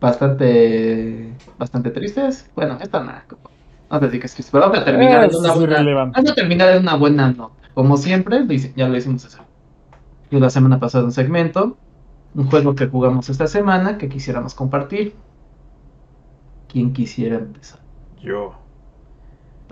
[0.00, 1.31] bastante
[1.62, 2.50] bastante tristes.
[2.56, 3.24] Bueno, esta nada.
[3.90, 6.68] No te digas que pero vamos a terminar en Es una buena, vamos a terminar
[6.70, 7.54] en una buena nota.
[7.74, 8.44] Como siempre,
[8.76, 9.38] ya lo hicimos eso.
[10.30, 11.76] Y la semana pasada un segmento,
[12.34, 15.14] un juego que jugamos esta semana que quisiéramos compartir.
[16.68, 17.80] ¿Quién quisiera empezar?
[18.20, 18.54] Yo.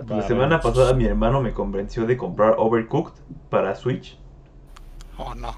[0.07, 3.13] La semana pasada mi hermano me convenció de comprar Overcooked
[3.49, 4.17] para Switch.
[5.17, 5.53] Oh, no.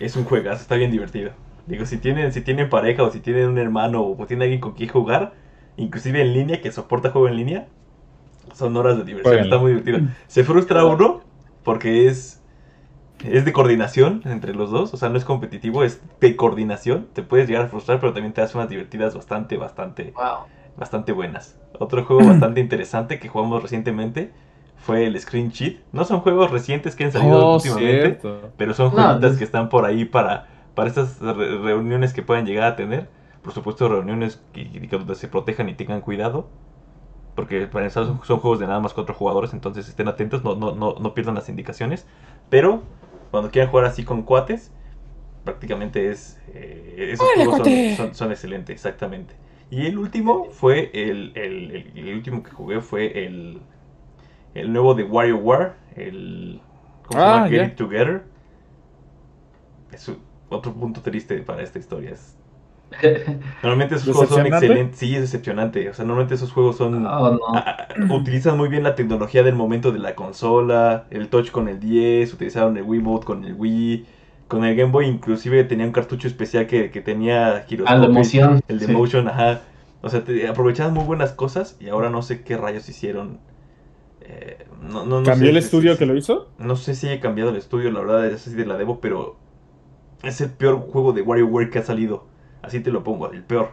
[0.00, 1.30] Es un juegazo, está bien divertido.
[1.66, 4.74] Digo, si tienen, si tienen pareja o si tienen un hermano o tienen alguien con
[4.74, 5.34] quien jugar,
[5.76, 7.68] inclusive en línea, que soporta juego en línea,
[8.54, 10.02] son horas de diversión, está muy divertido.
[10.28, 11.22] Se frustra uno
[11.62, 12.42] porque es,
[13.24, 17.08] es de coordinación entre los dos, o sea, no es competitivo, es de coordinación.
[17.12, 20.48] Te puedes llegar a frustrar, pero también te hace unas divertidas bastante, bastante, Wow.
[20.76, 21.58] bastante buenas.
[21.78, 24.32] Otro juego bastante interesante que jugamos recientemente
[24.76, 25.80] fue el Screen Cheat.
[25.92, 28.52] No son juegos recientes que han salido Oh, últimamente, cierto.
[28.56, 32.46] pero son No, jueguitas que están por ahí para, para estas re- reuniones que puedan
[32.46, 33.10] llegar a tener.
[33.42, 34.70] Por supuesto, reuniones que,
[35.16, 36.52] se protejan y tengan cuidado.
[37.34, 40.56] Porque para empezar, son, son juegos de nada más cuatro jugadores, entonces estén atentos, no,
[40.56, 42.06] no, no, no pierdan las indicaciones.
[42.48, 42.84] Pero
[43.30, 44.72] cuando quieran jugar así con cuates,
[45.44, 46.38] prácticamente es.
[46.48, 47.96] eh, esos ¡Hola, juegos son, cuate!
[47.96, 49.36] son- son excelentes, exactamente.
[49.70, 53.62] Y el último fue el, el, el- el último que jugué fue el,
[54.54, 56.62] el nuevo de WarioWare, el
[57.02, 57.48] ¿cómo se Ah, llama?
[57.48, 57.64] Get ya.
[57.64, 58.24] It Together.
[59.90, 62.10] Es un- otro punto triste para esta historia.
[62.12, 62.38] es-
[63.62, 64.98] Normalmente esos juegos son excelentes.
[64.98, 65.88] Sí, es decepcionante.
[65.90, 67.38] O sea, normalmente esos juegos son Oh, no.
[67.54, 71.68] Ah, ah, utilizan muy bien la tecnología del momento de la consola, el touch con
[71.68, 74.06] el 10, utilizaron el Wiimote con el Wii,
[74.48, 78.06] con el Game Boy inclusive tenía un cartucho especial que, que tenía Ah, la giroscopio,
[78.06, 78.60] emoción.
[78.68, 78.92] el de sí.
[78.92, 79.62] Motion, ajá.
[80.02, 83.40] O sea, te aprovechaban muy buenas cosas y ahora no sé qué rayos hicieron.
[84.20, 86.48] Eh, no, no, no ¿Cambió sé, el estudio que lo hizo?
[86.58, 89.36] No sé si he cambiado el estudio, la verdad, es así de la debo, pero
[90.22, 92.24] es el peor juego de WarioWare que ha salido.
[92.62, 93.70] Así te lo pongo, el peor.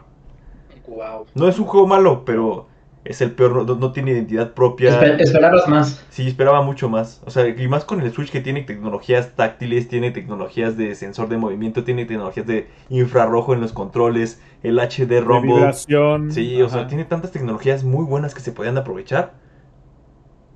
[0.87, 1.25] Wow.
[1.33, 2.67] No es un juego malo, pero
[3.05, 5.01] es el peor, no, no tiene identidad propia.
[5.01, 6.05] Esper- esperabas más.
[6.09, 7.21] Sí, esperaba mucho más.
[7.25, 11.27] O sea, y más con el Switch que tiene tecnologías táctiles, tiene tecnologías de sensor
[11.29, 15.53] de movimiento, tiene tecnologías de infrarrojo en los controles, el HD De Rumble.
[15.55, 16.31] vibración.
[16.31, 19.33] Sí, o sea, tiene tantas tecnologías muy buenas que se podían aprovechar.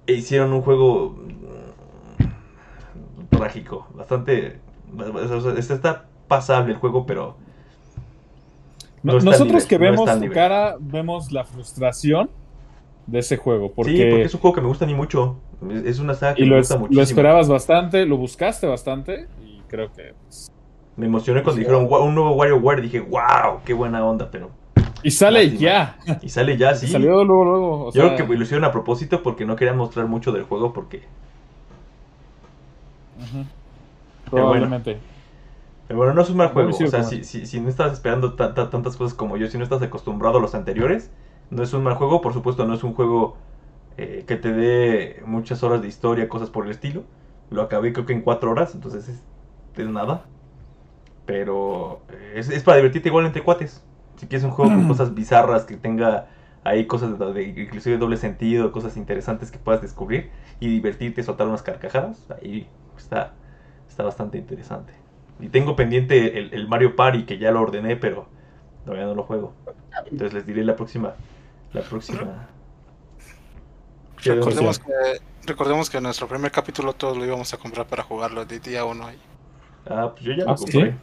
[0.08, 1.18] E hicieron un juego
[2.20, 4.60] mm, trágico, bastante...
[5.60, 7.36] está- está pasable el juego, pero...
[9.04, 12.30] No- no Nosotros nivel, que no vemos al tu cara, vemos la frustración
[13.06, 13.72] de ese juego.
[13.72, 15.38] Porque, Sí, porque es un juego que me gusta ni mucho.
[15.86, 17.00] Es- una saga que y me lo, gusta es- muchísimo.
[17.00, 20.14] lo esperabas bastante, lo buscaste bastante, y creo que...
[20.24, 20.52] pues,
[20.98, 22.82] Me emocioné cuando dijeron "Wa- un nuevo WarioWare.
[22.82, 24.50] Dije, wow, qué buena onda, pero...
[25.04, 25.62] Y sale Lástima.
[25.62, 25.98] ya.
[26.24, 26.88] Y sale ya, sí.
[26.88, 27.82] Salió luego, luego.
[27.88, 30.44] o Yo sea, creo que lo hicieron a propósito porque no querían mostrar mucho del
[30.44, 31.04] juego porque...
[34.28, 34.34] ujú.
[34.34, 34.70] Pero bueno.
[34.70, 35.02] Probablemente.
[35.88, 36.82] Pero bueno, no es un mal juego.
[36.82, 39.58] O sea, si, si, si no estás esperando ta- ta- tantas cosas como yo, si
[39.58, 41.12] no estás acostumbrado a los anteriores,
[41.50, 42.22] no es un mal juego.
[42.22, 43.38] Por supuesto, no es un juego
[43.98, 47.06] eh, que te dé muchas horas de historia, cosas por el estilo.
[47.50, 49.24] Lo acabé creo que en cuatro horas, entonces es,
[49.76, 50.30] es nada.
[51.26, 53.84] Pero eh, es, es para divertirte igual entre cuates.
[54.18, 56.30] Si quieres un juego con cosas bizarras, que tenga
[56.64, 61.48] ahí cosas de, de- inclusive doble sentido, cosas interesantes que puedas descubrir y divertirte, soltar
[61.48, 63.36] unas carcajadas, ahí está,
[63.88, 64.94] está bastante interesante.
[65.40, 68.28] Y tengo pendiente el, el Mario Party que ya lo ordené, pero
[68.86, 69.54] todavía no lo juego.
[70.12, 71.14] Entonces les diré la próxima.
[71.74, 72.48] La próxima.
[74.22, 74.92] ¿Qué debemos Recordemos que,
[75.46, 79.08] recordemos que nuestro primer capítulo todos lo íbamos a comprar para jugarlo de día uno.
[79.90, 80.72] Ah, pues yo ya Ah, lo ¿sí?
[80.72, 80.96] compré.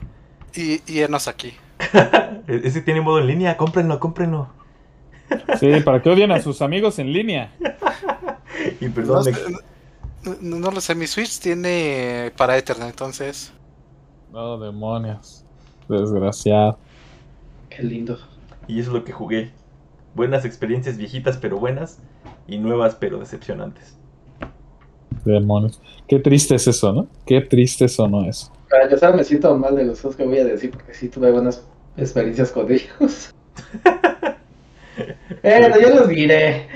[0.54, 1.54] Y, y irnos aquí.
[2.46, 4.48] E- Ese tiene modo en línea, cómprenlo, cómprenlo.
[5.58, 7.52] Sí, para que odien a sus amigos en línea.
[8.80, 9.58] Y perdón, no-
[10.40, 13.52] no- no lo sé, mi Switch tiene para Ethernet, entonces.
[14.32, 15.44] No, demonios.
[15.88, 16.78] Desgraciado.
[17.70, 18.18] Qué lindo.
[18.66, 19.50] y eso es lo que jugué.
[20.14, 21.98] Buenas experiencias viejitas pero buenas
[22.46, 23.96] y nuevas pero decepcionantes.
[25.24, 25.80] Demonios.
[26.08, 27.06] Qué triste es eso, ¿no?
[27.26, 28.50] Qué triste eso no es.
[28.70, 31.30] Para empezar, me siento mal de los juegos que voy a decir porque sí tuve
[31.30, 31.64] buenas
[31.96, 33.30] experiencias con ellos.
[35.42, 36.68] Pero yo los diré.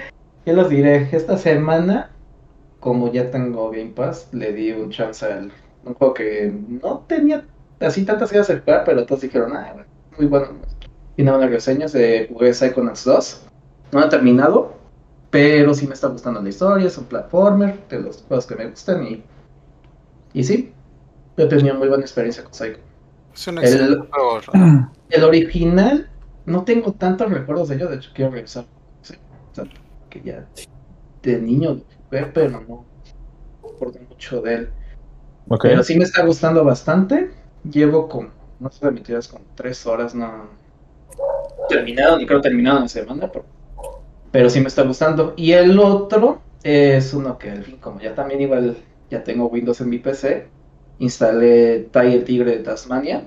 [0.46, 1.08] Yo los diré.
[1.12, 2.10] Esta semana,
[2.80, 5.52] como ya tengo Game Pass, le di un chance al
[5.84, 6.52] un juego que
[6.82, 7.44] no tenía
[7.80, 10.48] así tantas ganas de jugar, pero todos dijeron, ah, bueno, muy bueno.
[11.16, 11.94] Tiene buenas reseñas.
[11.94, 13.42] Eh, jugué Psychonauts 2.
[13.92, 14.74] No he terminado,
[15.30, 16.86] pero sí me está gustando la historia.
[16.86, 19.24] Es un platformer de los juegos que me gustan y,
[20.32, 20.72] y sí,
[21.36, 22.78] yo he tenido muy buena experiencia con Psycho.
[23.34, 24.08] Es un El-.
[25.10, 26.10] El original,
[26.44, 28.66] no tengo tantos recuerdos de ello, de hecho quiero revisar.
[29.00, 29.14] Sí,
[29.52, 29.64] o sea,
[30.10, 30.46] que ya
[31.22, 31.80] de niño
[32.10, 32.84] pero no
[33.62, 34.68] recuerdo mucho de él.
[35.62, 37.30] Pero sí me está gustando bastante.
[37.70, 38.30] Llevo con,
[38.60, 40.48] no sé, mentiras, con tres horas, no
[41.68, 43.44] terminado, ni creo terminado en semana, pero,
[44.30, 45.34] pero sí me está gustando.
[45.36, 48.76] Y el otro es uno que al fin, como ya también igual
[49.10, 50.48] ya tengo Windows en mi PC,
[50.98, 53.26] instalé Tai el Tigre de Tasmania,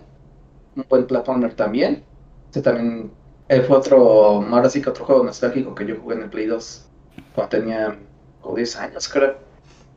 [0.75, 2.03] un buen platformer también.
[2.47, 3.11] Este también
[3.47, 6.47] eh, fue otro, ahora sí que otro juego nostálgico que yo jugué en el Play
[6.47, 6.87] 2
[7.33, 7.97] cuando tenía
[8.41, 9.35] como 10 años, creo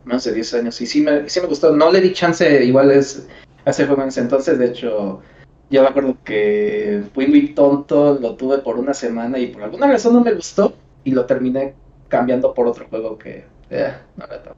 [0.05, 0.81] más de 10 años.
[0.81, 1.75] Y sí me, sí me gustó.
[1.75, 3.27] No le di chance, igual es
[3.65, 4.59] hace juego en ese entonces.
[4.59, 5.23] De hecho,
[5.71, 9.87] ya me acuerdo que fui muy tonto, lo tuve por una semana y por alguna
[9.89, 10.75] razón no me gustó.
[11.05, 11.75] Y lo terminé
[12.09, 13.45] cambiando por otro juego que.
[13.71, 14.55] eh, no, era tan-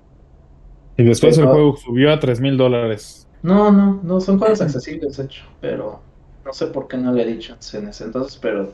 [0.96, 3.26] Y después el juego subió a 3 mil dólares.
[3.42, 5.44] no, no, no, son juegos accesibles, de hecho.
[5.60, 6.00] Pero
[6.44, 8.38] no sé por qué no le di chance en ese entonces.
[8.40, 8.72] Pero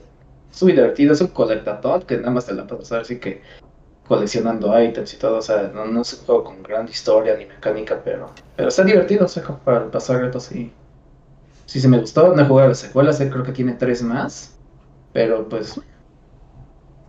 [0.50, 1.12] es muy divertido.
[1.12, 3.42] Es un colectator que nada más te la pasar así que
[4.06, 7.46] coleccionando ítems y todo, o sea, no, no es un juego con gran historia ni
[7.46, 10.72] mecánica, pero, pero está divertido, o sea, como para pasar retos y
[11.66, 14.56] sí se me gustó, no he jugado las secuelas, eh, creo que tiene tres más,
[15.12, 15.80] pero pues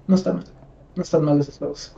[0.08, 0.46] no está mal,
[0.96, 1.96] no están mal esos juegos.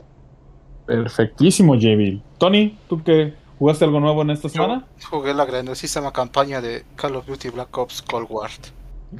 [0.86, 2.20] Perfectísimo, JB.
[2.38, 3.34] Tony, ¿tú qué?
[3.58, 4.86] ¿Jugaste algo nuevo en esta semana?
[5.10, 8.50] Jugué la grandísima campaña de Call of Duty Black Ops Cold War.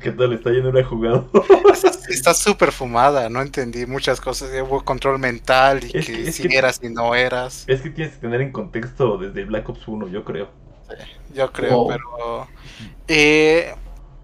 [0.03, 1.25] ¿Qué tal está yendo una jugada?
[2.09, 4.51] Está- súper fumada, no entendí muchas cosas.
[4.63, 7.65] Hubo control mental y Es que, que- es si que- eras y no eras.
[7.67, 10.49] Es que tienes que tener en contexto desde Black Ops 1, yo creo.
[11.35, 11.89] Yo creo, Oh.
[11.89, 12.49] pero.
[13.09, 13.75] Eh,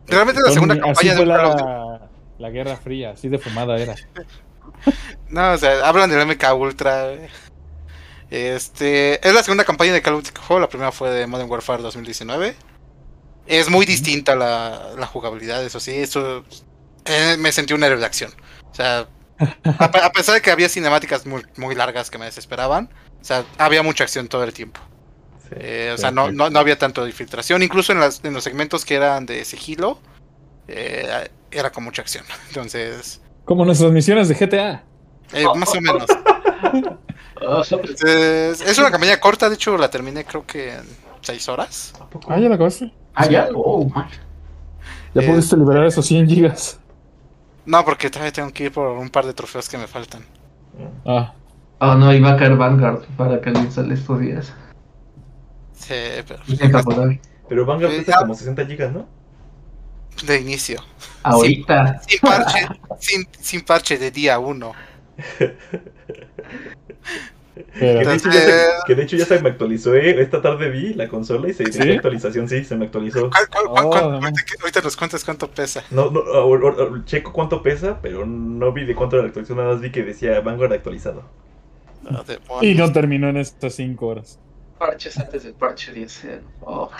[0.06, 2.08] realmente la segunda campaña de Duty- la,
[2.38, 3.94] la Guerra Fría, así de fumada era.
[5.28, 7.12] No, o sea, hablan del MK Ultra.
[7.12, 7.28] eh.
[8.30, 11.26] Este, es la segunda campaña de Call of Duty que juego, la primera fue de
[11.26, 12.54] Modern Warfare 2019.
[13.46, 16.44] Es muy distinta la, la jugabilidad, eso sí, eso
[17.04, 18.30] eh, me sentí un héroe de acción.
[18.70, 19.06] O sea,
[19.78, 22.88] a, pe- a pesar de que había cinemáticas muy, muy largas que me desesperaban,
[23.20, 24.80] o sea, había mucha acción todo el tiempo.
[25.42, 25.48] Sí.
[25.56, 27.62] Eh, o sea, no, no, no había tanto de infiltración.
[27.62, 29.98] Incluso en, las, en los segmentos que eran de sigilo,
[30.68, 32.24] eh, era con mucha acción.
[32.48, 34.84] Entonces, Como nuestras misiones de GTA.
[35.32, 36.06] eh, más o menos.
[37.40, 40.84] Entonces, es una campaña corta, de hecho la terminé creo que en
[41.22, 41.92] 6 horas.
[42.00, 42.32] ¿A poco?
[42.32, 42.92] Ah, ya la acabaste.
[43.14, 43.48] Ah, ya.
[43.54, 44.08] Oh, man.
[45.14, 46.80] Ya Eh, pudiste liberar esos 100 gigas.
[47.64, 50.24] No, porque todavía tengo que ir por un par de trofeos que me faltan.
[51.04, 51.34] Ah,
[51.84, 54.54] Oh, no, iba a caer Vanguard para que alguien sale estos días.
[55.74, 55.94] Sí,
[56.28, 56.40] pero.
[57.48, 59.08] Pero Vanguard cuesta como 60 gigas, ¿no?
[60.24, 60.80] de inicio.
[61.24, 62.00] Ahorita.
[62.06, 62.68] Sin parche,
[63.00, 64.72] sin, sin parche de día 1.
[67.54, 70.22] Que pero- de, hecho ya se, que de hecho ya se me actualizó, ¿eh?
[70.22, 71.88] Esta tarde vi la consola y se hizo ¿Sí?
[71.88, 73.28] la actualización, sí, se me actualizó.
[73.30, 74.14] ¿Cuál- cuál- cuál- Oh, no.
[74.26, 75.84] ahorita, que- ahorita nos cuentas cuánto pesa.
[75.90, 79.58] No, no, ahor- ahor- checo cuánto pesa, pero no vi de cuánto era la actualización,
[79.58, 81.24] nada más vi que decía Vanguard actualizado.
[82.08, 84.38] Ah, de- Y no terminó en estas 5 horas.
[84.78, 86.24] Parches antes del parche 10.
[86.24, 86.40] eh.
[86.62, 86.90] Oh.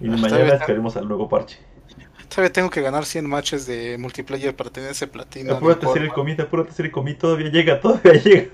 [0.00, 1.58] Y Está mañana esperemos al nuevo parche.
[2.28, 5.54] Todavía tengo que ganar 100 matches de multiplayer para tener ese platino.
[5.54, 8.50] Apúrate a no hacer el comida, apúrate a hacer el comida, todavía llega, todavía llega.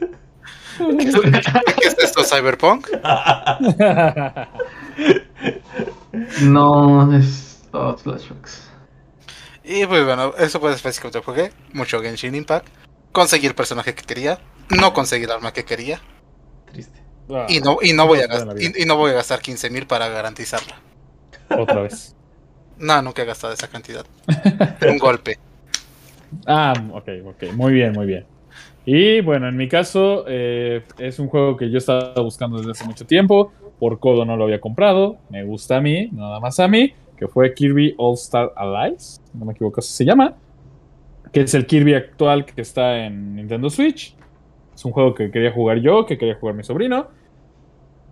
[0.98, 2.88] ¿Qué es esto, Cyberpunk?
[6.42, 8.70] No, es todos flashbacks.
[9.64, 11.52] Y pues bueno, eso fue básicamente lo que jugué.
[11.72, 12.68] Mucho Genshin Impact.
[13.12, 14.38] Conseguí el personaje que quería.
[14.70, 16.00] No conseguí el arma que quería.
[16.70, 17.02] Triste.
[17.30, 19.70] Ah, Y no, y no, voy, a gastar, y, y no voy a gastar 15
[19.70, 20.76] mil para garantizarla.
[21.50, 22.14] Otra vez.
[22.76, 24.04] No, nunca he gastado esa cantidad.
[24.88, 25.38] Un golpe.
[26.44, 27.52] Ah, ok, ok.
[27.52, 28.26] Muy bien, muy bien.
[28.86, 32.84] Y bueno, en mi caso, eh, es un juego que yo estaba buscando desde hace
[32.84, 33.52] mucho tiempo.
[33.78, 35.16] Por codo no lo había comprado.
[35.30, 36.92] Me gusta a mí, nada más a mí.
[37.16, 39.20] Que fue Kirby All Star Allies.
[39.24, 40.34] si No me equivoco, así se llama.
[41.32, 44.14] Que es el Kirby actual que está en Nintendo Switch.
[44.74, 47.08] Es un juego que quería jugar yo, que quería jugar mi sobrino.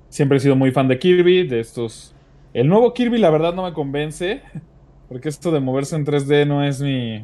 [0.08, 2.14] Siempre he sido muy fan de Kirby, de estos.
[2.54, 4.42] El nuevo Kirby, la verdad, no me convence.
[5.08, 7.18] Porque esto de moverse en 3D no es mi.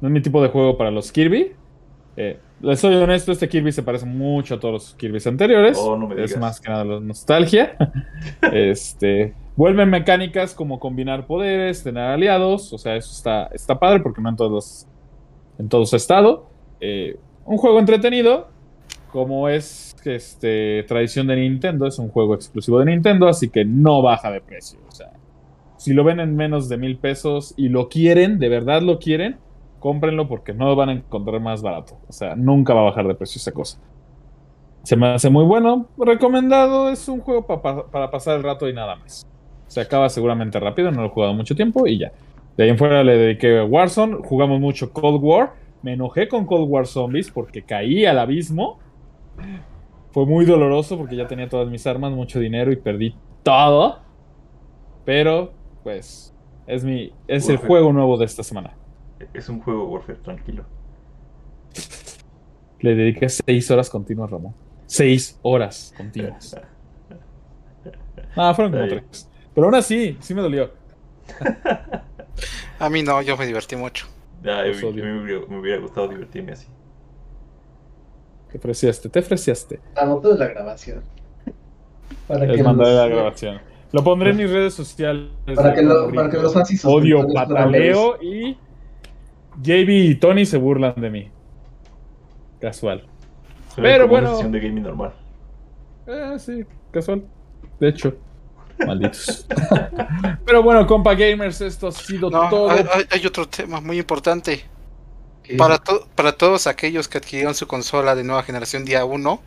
[0.00, 1.57] No es mi tipo de juego para los Kirby.
[2.20, 5.78] Eh, les soy honesto, este Kirby se parece mucho a todos los Kirby's anteriores.
[5.80, 7.76] Oh, no me es más que nada la nostalgia.
[8.52, 9.34] este.
[9.54, 12.72] Vuelven mecánicas como combinar poderes, tener aliados.
[12.72, 14.86] O sea, eso está, está padre porque no en todos los-
[15.58, 16.48] en todos estado.
[16.80, 18.48] Eh, un juego entretenido.
[19.12, 24.02] Como es este, tradición de Nintendo, es un juego exclusivo de Nintendo, así que no
[24.02, 24.78] baja de precio.
[24.86, 25.12] O sea,
[25.76, 29.36] si lo ven en menos de mil pesos y lo quieren, de verdad lo quieren,
[29.78, 31.98] cómprenlo porque no lo van a encontrar más barato.
[32.08, 33.78] O sea, nunca va a bajar de precio esa cosa.
[34.82, 38.68] Se me hace muy bueno, recomendado, es un juego pa- pa- para pasar el rato
[38.68, 39.26] y nada más.
[39.66, 42.12] Se acaba seguramente rápido, no lo he jugado mucho tiempo y ya.
[42.56, 45.52] De ahí en fuera le dediqué a Warzone, jugamos mucho Cold War.
[45.82, 48.78] Me enojé con Cold War Zombies porque caí al abismo.
[50.10, 53.98] Fue muy doloroso porque ya tenía todas mis armas, mucho dinero y perdí todo.
[55.04, 55.52] Pero,
[55.84, 56.34] pues,
[56.66, 58.72] es mi es el juego nuevo de esta semana.
[59.34, 60.64] Es un juego Warfare, tranquilo.
[62.80, 64.54] Le dediqué seis horas continuas, Ramón.
[64.86, 66.56] Seis horas continuas.
[68.36, 69.28] Ah, fueron como tres.
[69.54, 70.70] Pero aún así, sí me dolió.
[72.78, 74.06] A mí no, yo me divertí mucho.
[74.42, 75.04] Ya, Los me, odio.
[75.04, 76.68] me hubiera, me hubiera gustado divertirme así.
[78.52, 79.80] Te ofreciaste, te ofreciaste.
[79.96, 81.02] Anotó la grabación.
[82.28, 83.60] Para Les que mandaré los- la grabación.
[83.90, 85.28] Lo pondré en mis redes sociales.
[85.56, 88.56] Para que, lo- para que los fans y Odio, pataleo y
[89.62, 91.30] JB y Tony se burlan de mí.
[92.60, 93.04] Casual.
[93.76, 94.30] Pero como una bueno.
[94.36, 95.12] sesión de gaming normal.
[96.06, 97.24] Eh, sí, casual.
[97.78, 98.16] De hecho,
[98.84, 99.46] malditos.
[100.44, 102.70] Pero bueno, compa gamers, esto ha sido No, todo.
[102.70, 104.64] hay, hay- hay otro tema muy importante.
[105.42, 105.56] ¿Qué?
[105.56, 109.40] Para, to- para todos aquellos que adquirieron su consola de nueva generación día 1,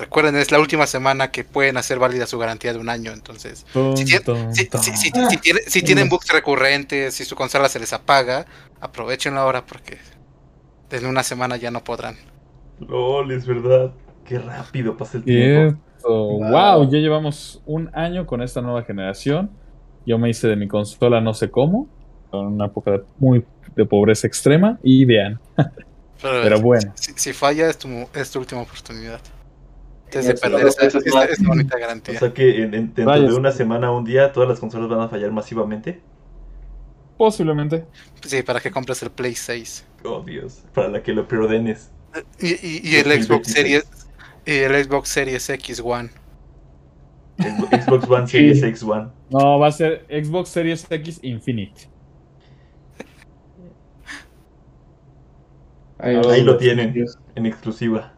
[0.00, 3.12] recuerden, es la última semana que pueden hacer válida su garantía de un año.
[3.12, 4.80] Entonces, Tum, si, tiene- tum, si, tum.
[4.80, 8.46] si- si- si tiene- si tienen bugs recurrentes, si su consola se les apaga,
[8.80, 9.98] aprovechenlo ahora porque
[10.90, 12.16] en una semana ya no podrán.
[12.80, 13.92] LOL, es verdad.
[14.24, 15.80] Qué rápido pasa el tiempo.
[16.04, 19.50] Wow, ya llevamos un año con esta nueva generación.
[20.06, 21.88] Yo me hice de mi consola no sé cómo,
[22.32, 23.44] en una época de, muy
[23.76, 24.78] de pobreza extrema.
[24.82, 25.38] Y vean,
[26.22, 26.92] Pero, pero bueno.
[26.96, 29.20] si, si falla, es tu, es tu última oportunidad.
[30.10, 32.18] Se perder esa, esa- esa bonita O garantía.
[32.18, 35.08] sea que en, en- dentro de una semana, un día, todas las consolas van a
[35.08, 36.00] fallar masivamente.
[37.16, 37.84] Posiblemente.
[38.24, 39.84] Sí, para que compres el Play 6.
[40.04, 40.62] Oh, Dios.
[40.74, 41.90] Para la que lo preordenes.
[42.40, 43.26] Y, y- y el 2026.
[43.28, 43.84] Xbox Series
[44.46, 46.10] y el Xbox Series X One.
[47.38, 48.32] Xbox Xbox One Sí.
[48.32, 49.08] Series X One.
[49.30, 51.88] No, va a ser Xbox Series X Infinite.
[55.98, 56.94] Ahí, Ahí lo tienen,
[57.34, 58.14] en exclusiva.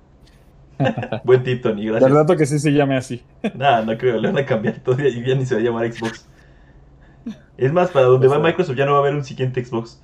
[1.24, 2.10] Buen tip, Tony, gracias.
[2.10, 3.22] rato que sí se llame así.
[3.54, 5.92] Nada, no creo, le van a cambiar todavía y ya ni se va a llamar
[5.92, 6.28] Xbox.
[7.56, 8.42] Es más, para donde Pues, va.
[8.44, 10.02] Microsoft ya no va a haber un siguiente Xbox.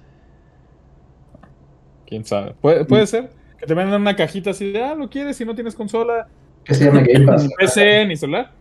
[2.06, 2.54] Quién sabe.
[2.60, 5.54] Puede, puede ser que te vendan una cajita así de, ah, lo quieres si no
[5.54, 6.28] tienes consola,
[6.64, 7.48] Que se llama Game Pass.
[7.58, 8.52] PC, ni celular.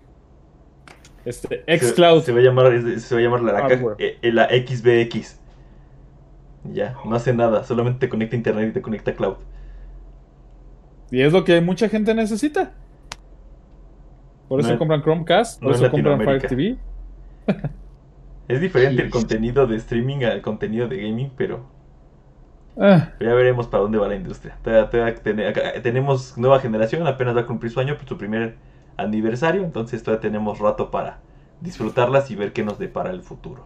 [1.24, 2.24] Este, Se, Xcloud.
[2.24, 5.40] se va a llamar, se va a llamar la, caja- eh, eh, la XBX.
[6.74, 9.36] Ya, no hace nada, solamente te conecta a internet y te conecta a cloud.
[11.12, 12.74] Y es lo que mucha gente necesita.
[14.48, 16.48] Por eso No compran Chromecast, por no eso compran Fire.
[16.48, 16.78] TV.
[18.48, 21.66] Es diferente el contenido de streaming al contenido de gaming, pero
[22.80, 24.56] Ah, ya veremos para dónde va la industria.
[24.64, 28.18] Todavía- todavía tene- acá- tenemos nueva generación, apenas va a cumplir su año, pues, su
[28.18, 28.56] primer
[28.96, 31.20] aniversario, entonces todavía tenemos rato para
[31.60, 33.66] disfrutarlas y ver qué nos depara el futuro.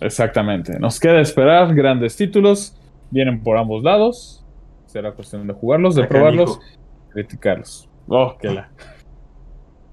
[0.00, 0.78] exactamente.
[0.78, 2.74] Nos queda esperar grandes títulos.
[3.10, 4.44] Vienen por ambos lados.
[4.88, 7.90] Será cuestión de jugarlos, de Acá, probarlos, hijo, criticarlos.
[8.08, 8.70] Oh, que la.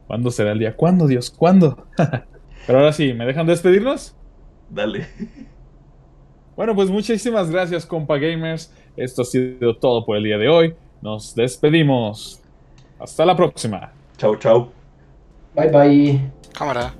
[0.07, 0.73] ¿Cuándo será el día?
[0.73, 1.29] ¿Cuándo, Dios?
[1.29, 1.85] ¿Cuándo?
[2.65, 4.15] Pero ahora sí, ¿me dejan despedirnos?
[4.69, 5.05] Dale.
[6.55, 8.73] Bueno, pues muchísimas gracias, compa gamers.
[8.95, 10.75] Esto ha sido todo por el día de hoy.
[11.01, 12.41] Nos despedimos.
[12.97, 13.91] Hasta la próxima.
[14.15, 14.69] Chau, chau.
[15.53, 16.31] Bye bye.
[16.57, 16.93] Cámara.